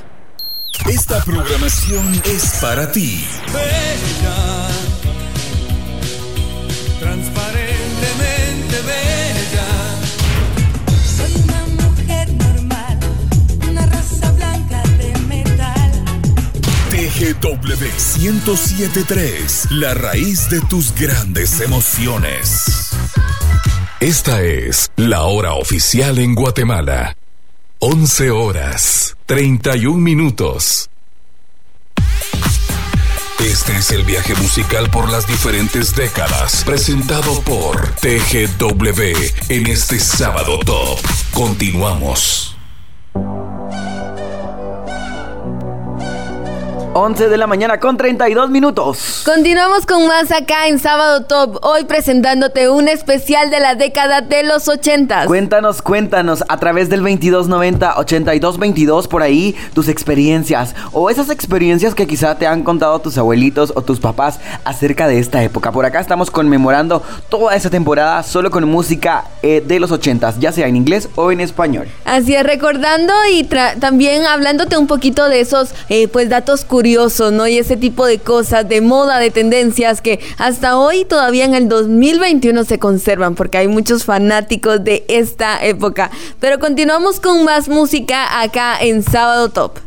[0.88, 3.27] Esta programación es para ti.
[3.51, 4.69] Bella,
[7.01, 9.68] transparentemente bella.
[11.18, 12.99] Soy una mujer normal,
[13.69, 15.91] una raza blanca de metal.
[16.89, 22.91] TGW 1073, la raíz de tus grandes emociones.
[23.99, 27.18] Esta es la hora oficial en Guatemala.
[27.80, 30.89] 11 horas, 31 minutos.
[33.43, 39.01] Este es el viaje musical por las diferentes décadas, presentado por TGW
[39.49, 40.99] en este sábado top.
[41.33, 42.46] Continuamos.
[46.97, 49.21] 11 de la mañana con 32 minutos.
[49.23, 54.41] Continuamos con más acá en Sábado Top, hoy presentándote un especial de la década de
[54.41, 55.27] los 80.
[55.27, 62.07] Cuéntanos, cuéntanos a través del 2290 8222 por ahí tus experiencias o esas experiencias que
[62.07, 65.71] quizá te han contado tus abuelitos o tus papás acerca de esta época.
[65.71, 70.51] Por acá estamos conmemorando toda esa temporada solo con música eh, de los 80s, ya
[70.51, 71.87] sea en inglés o en español.
[72.05, 73.43] Así es, recordando y
[73.79, 76.86] también hablándote un poquito de esos eh, pues datos curiosos,
[77.31, 77.47] ¿no?
[77.47, 81.68] Y ese tipo de cosas, de moda, de tendencias que hasta hoy todavía en el
[81.68, 86.11] 2021 se conservan porque hay muchos fanáticos de esta época.
[86.39, 89.80] Pero continuamos con más música acá en Sábado Top.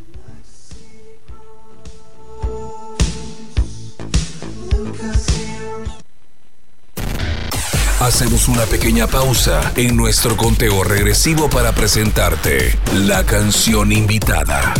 [8.01, 14.73] Hacemos una pequeña pausa en nuestro conteo regresivo para presentarte la canción invitada.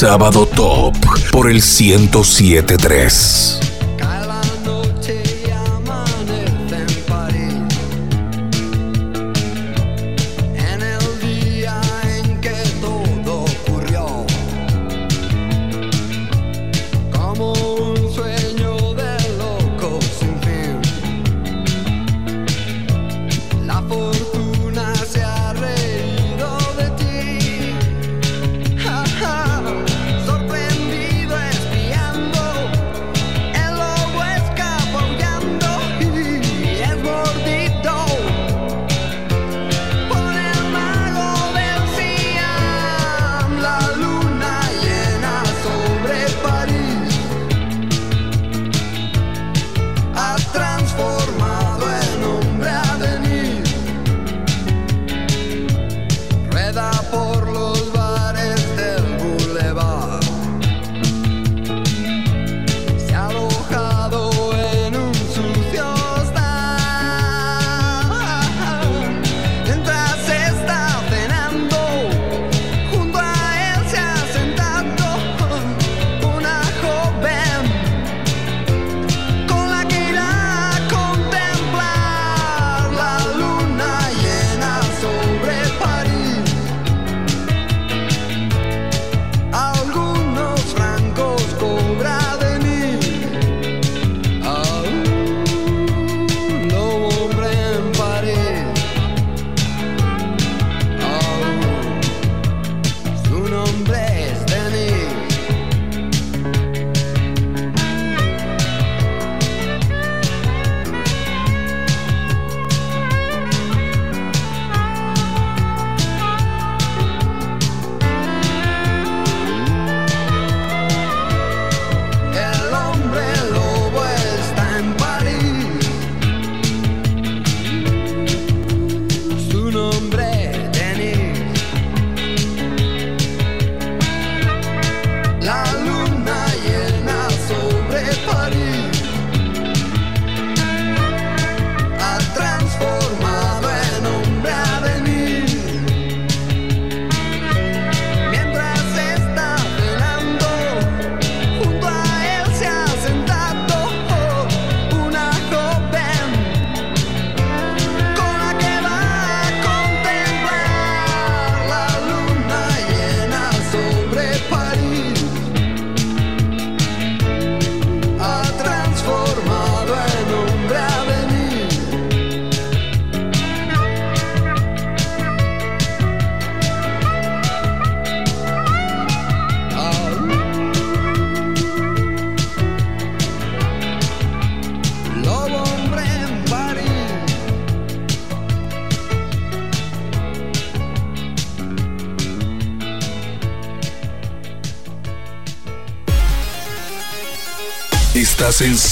[0.00, 0.96] Sábado Top
[1.30, 3.69] por el 1073.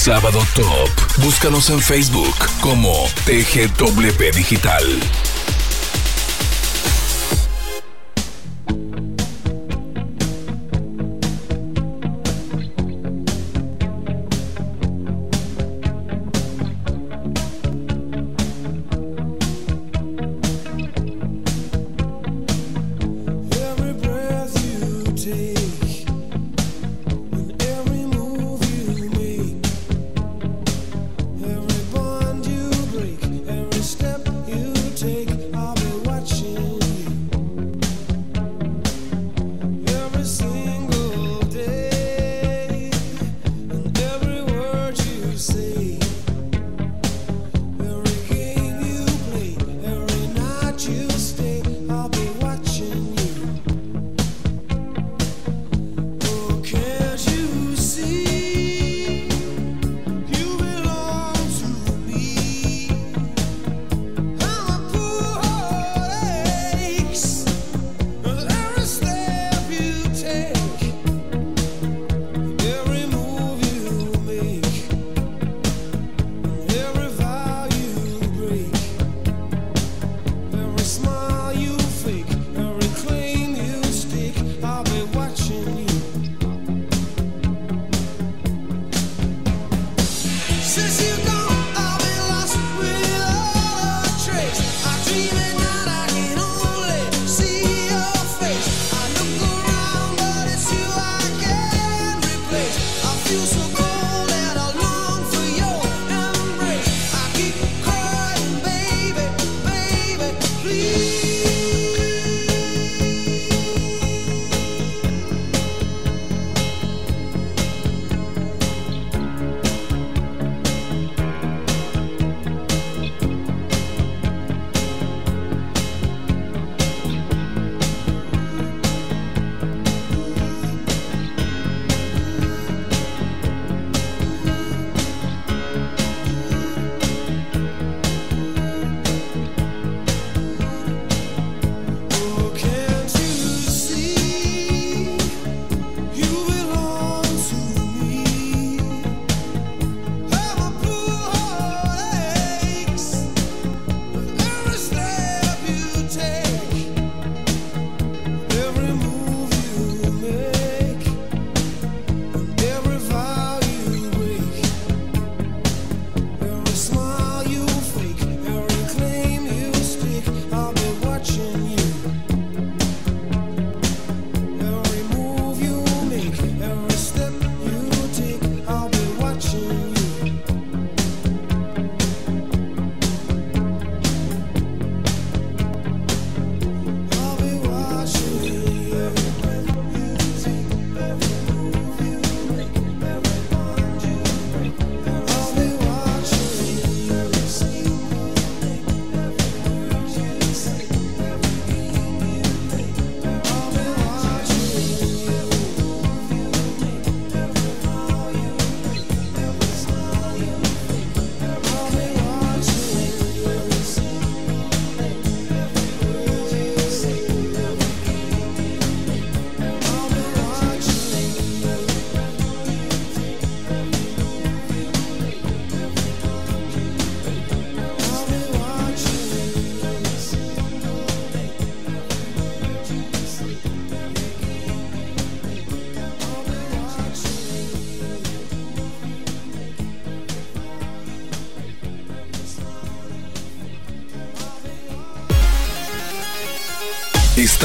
[0.09, 0.89] Sábado Top.
[1.23, 2.91] Búscanos en Facebook como
[3.25, 4.83] TGW Digital.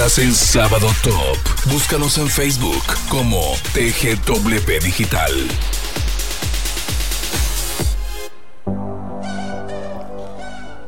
[0.05, 1.39] Estás en Sábado Top.
[1.73, 3.41] Búscanos en Facebook como
[3.73, 5.33] TGW Digital.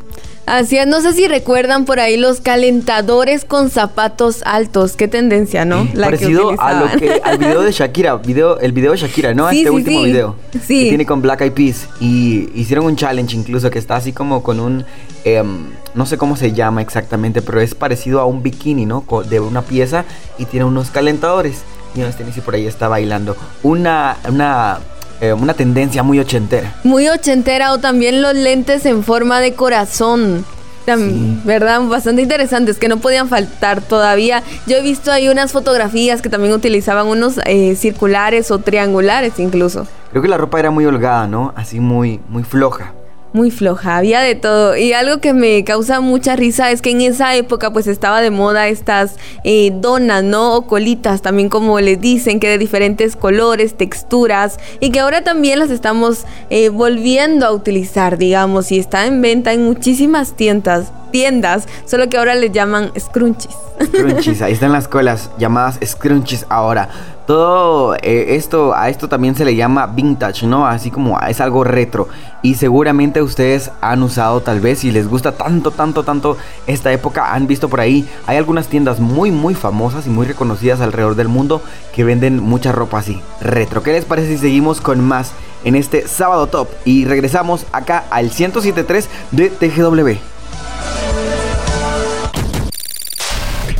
[0.46, 4.94] Así es, no sé si recuerdan por ahí los calentadores con zapatos altos.
[4.94, 5.88] Qué tendencia, ¿no?
[5.94, 9.48] La Parecido a lo que al video de Shakira, video, el video de Shakira, ¿no?
[9.48, 10.04] Sí, este sí, último sí.
[10.06, 10.36] video.
[10.52, 10.82] Sí.
[10.84, 11.88] Que tiene con Black Eyed Peas.
[11.98, 14.84] Y hicieron un challenge incluso que está así como con un.
[15.24, 15.64] em,
[15.94, 19.04] no sé cómo se llama exactamente, pero es parecido a un bikini, ¿no?
[19.28, 20.04] De una pieza
[20.38, 21.62] y tiene unos calentadores.
[21.96, 23.36] Y unos tenis y por ahí está bailando.
[23.62, 24.16] Una.
[24.28, 24.78] Una.
[25.20, 26.74] Eh, una tendencia muy ochentera.
[26.84, 30.44] Muy ochentera o también los lentes en forma de corazón.
[30.86, 31.80] Tam- ¿Verdad?
[31.82, 34.42] Bastante interesantes que no podían faltar todavía.
[34.66, 39.86] Yo he visto ahí unas fotografías que también utilizaban unos eh, circulares o triangulares incluso.
[40.10, 41.54] Creo que la ropa era muy holgada, ¿no?
[41.56, 42.92] Así muy, muy floja.
[43.34, 44.76] Muy floja, había de todo.
[44.76, 48.30] Y algo que me causa mucha risa es que en esa época pues estaba de
[48.30, 50.54] moda estas eh, donas, ¿no?
[50.54, 55.58] O colitas, también como les dicen, que de diferentes colores, texturas, y que ahora también
[55.58, 61.66] las estamos eh, volviendo a utilizar, digamos, y está en venta en muchísimas tiendas, tiendas,
[61.86, 63.56] solo que ahora les llaman scrunchies.
[63.84, 66.88] Scrunchies, ahí están las colas llamadas scrunchies ahora.
[67.26, 70.66] Todo eh, esto, a esto también se le llama vintage, ¿no?
[70.66, 72.08] Así como es algo retro.
[72.42, 76.36] Y seguramente ustedes han usado tal vez, si les gusta tanto, tanto, tanto
[76.66, 78.06] esta época, han visto por ahí.
[78.26, 81.62] Hay algunas tiendas muy, muy famosas y muy reconocidas alrededor del mundo
[81.94, 83.82] que venden mucha ropa así, retro.
[83.82, 85.32] ¿Qué les parece si seguimos con más
[85.64, 86.68] en este sábado top?
[86.84, 90.33] Y regresamos acá al 1073 de TGW.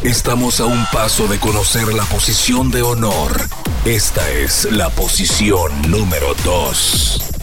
[0.05, 3.41] Estamos a un paso de conocer la posición de honor.
[3.87, 7.35] Esta es la posición número 2.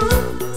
[0.00, 0.47] do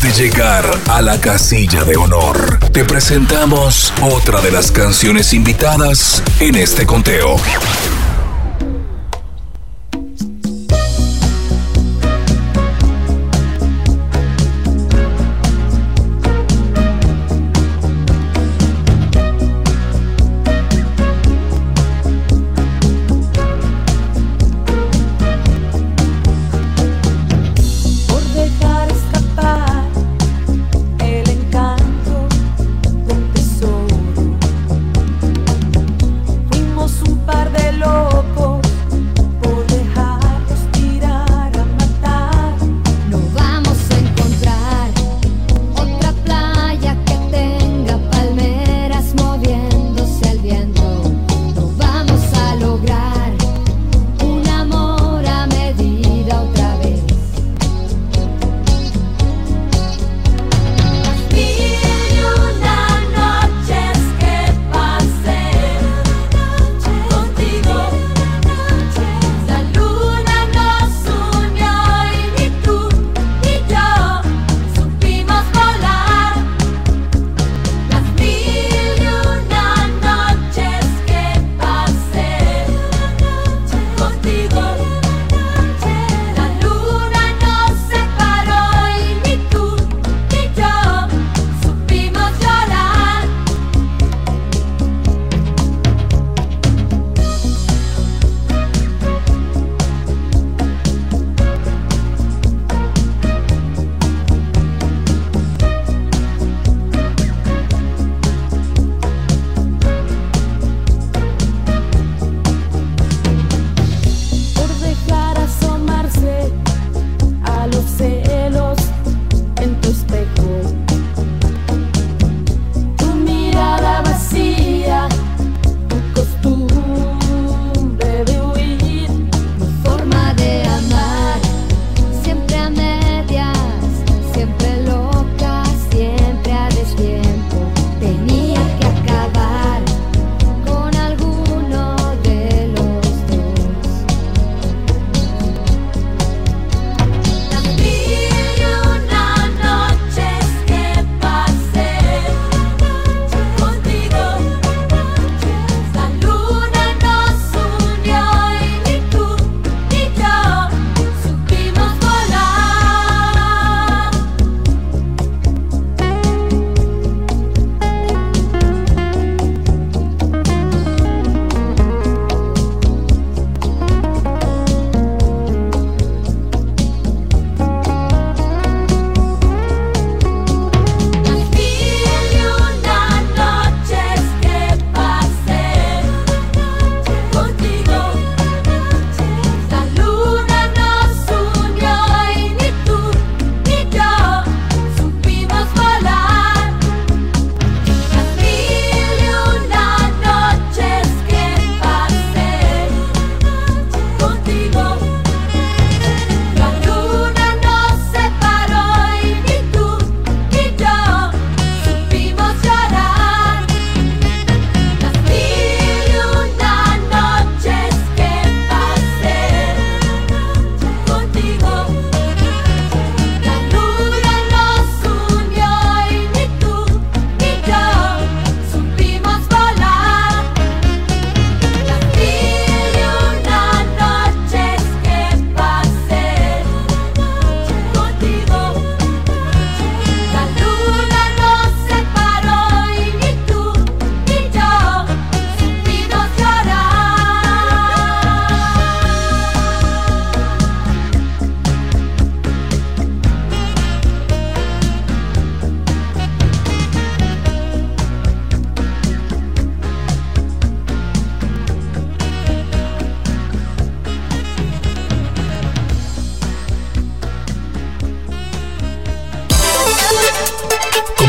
[0.00, 6.56] De llegar a la casilla de honor, te presentamos otra de las canciones invitadas en
[6.56, 7.36] este conteo.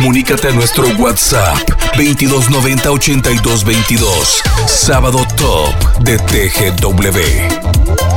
[0.04, 1.58] Comunícate a nuestro WhatsApp
[1.96, 4.44] 2290 8222.
[4.68, 8.13] Sábado Top de TGW.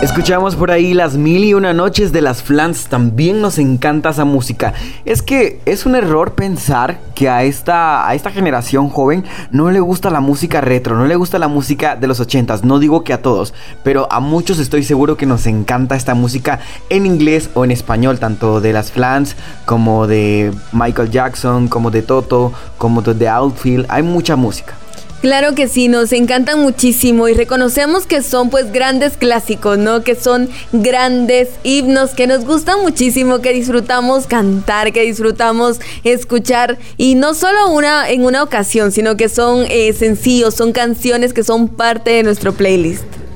[0.00, 2.86] Escuchamos por ahí las mil y una noches de las flans.
[2.86, 4.72] También nos encanta esa música.
[5.04, 9.80] Es que es un error pensar que a esta, a esta generación joven no le
[9.80, 12.62] gusta la música retro, no le gusta la música de los ochentas.
[12.62, 16.60] No digo que a todos, pero a muchos estoy seguro que nos encanta esta música
[16.90, 19.34] en inglés o en español, tanto de las flans
[19.64, 23.86] como de Michael Jackson, como de Toto, como de The Outfield.
[23.88, 24.74] Hay mucha música.
[25.20, 30.04] Claro que sí, nos encantan muchísimo y reconocemos que son pues grandes clásicos, ¿no?
[30.04, 37.16] Que son grandes himnos que nos gustan muchísimo, que disfrutamos cantar, que disfrutamos escuchar y
[37.16, 41.66] no solo una en una ocasión, sino que son eh, sencillos, son canciones que son
[41.66, 43.27] parte de nuestro playlist.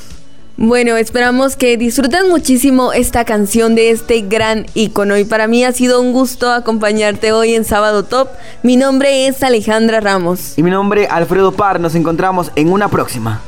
[0.59, 5.71] Bueno, esperamos que disfruten muchísimo esta canción de este gran ícono y para mí ha
[5.71, 8.29] sido un gusto acompañarte hoy en Sábado Top.
[8.63, 10.57] Mi nombre es Alejandra Ramos.
[10.57, 13.39] Y mi nombre Alfredo Par, nos encontramos en una próxima.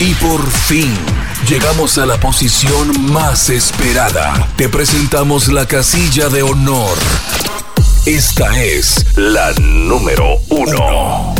[0.00, 0.94] Y por fin,
[1.46, 4.48] llegamos a la posición más esperada.
[4.56, 6.96] Te presentamos la casilla de honor.
[8.06, 11.34] Esta es la número uno.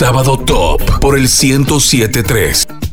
[0.00, 2.89] Sábado Top por el 1073.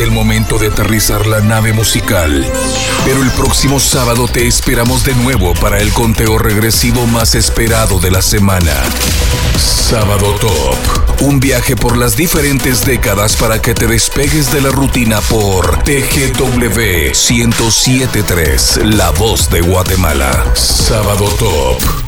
[0.00, 2.46] El momento de aterrizar la nave musical.
[3.04, 8.10] Pero el próximo sábado te esperamos de nuevo para el conteo regresivo más esperado de
[8.10, 8.72] la semana.
[9.58, 11.20] Sábado Top.
[11.22, 17.10] Un viaje por las diferentes décadas para que te despegues de la rutina por TGW
[17.12, 20.46] 1073, La Voz de Guatemala.
[20.54, 21.99] Sábado Top.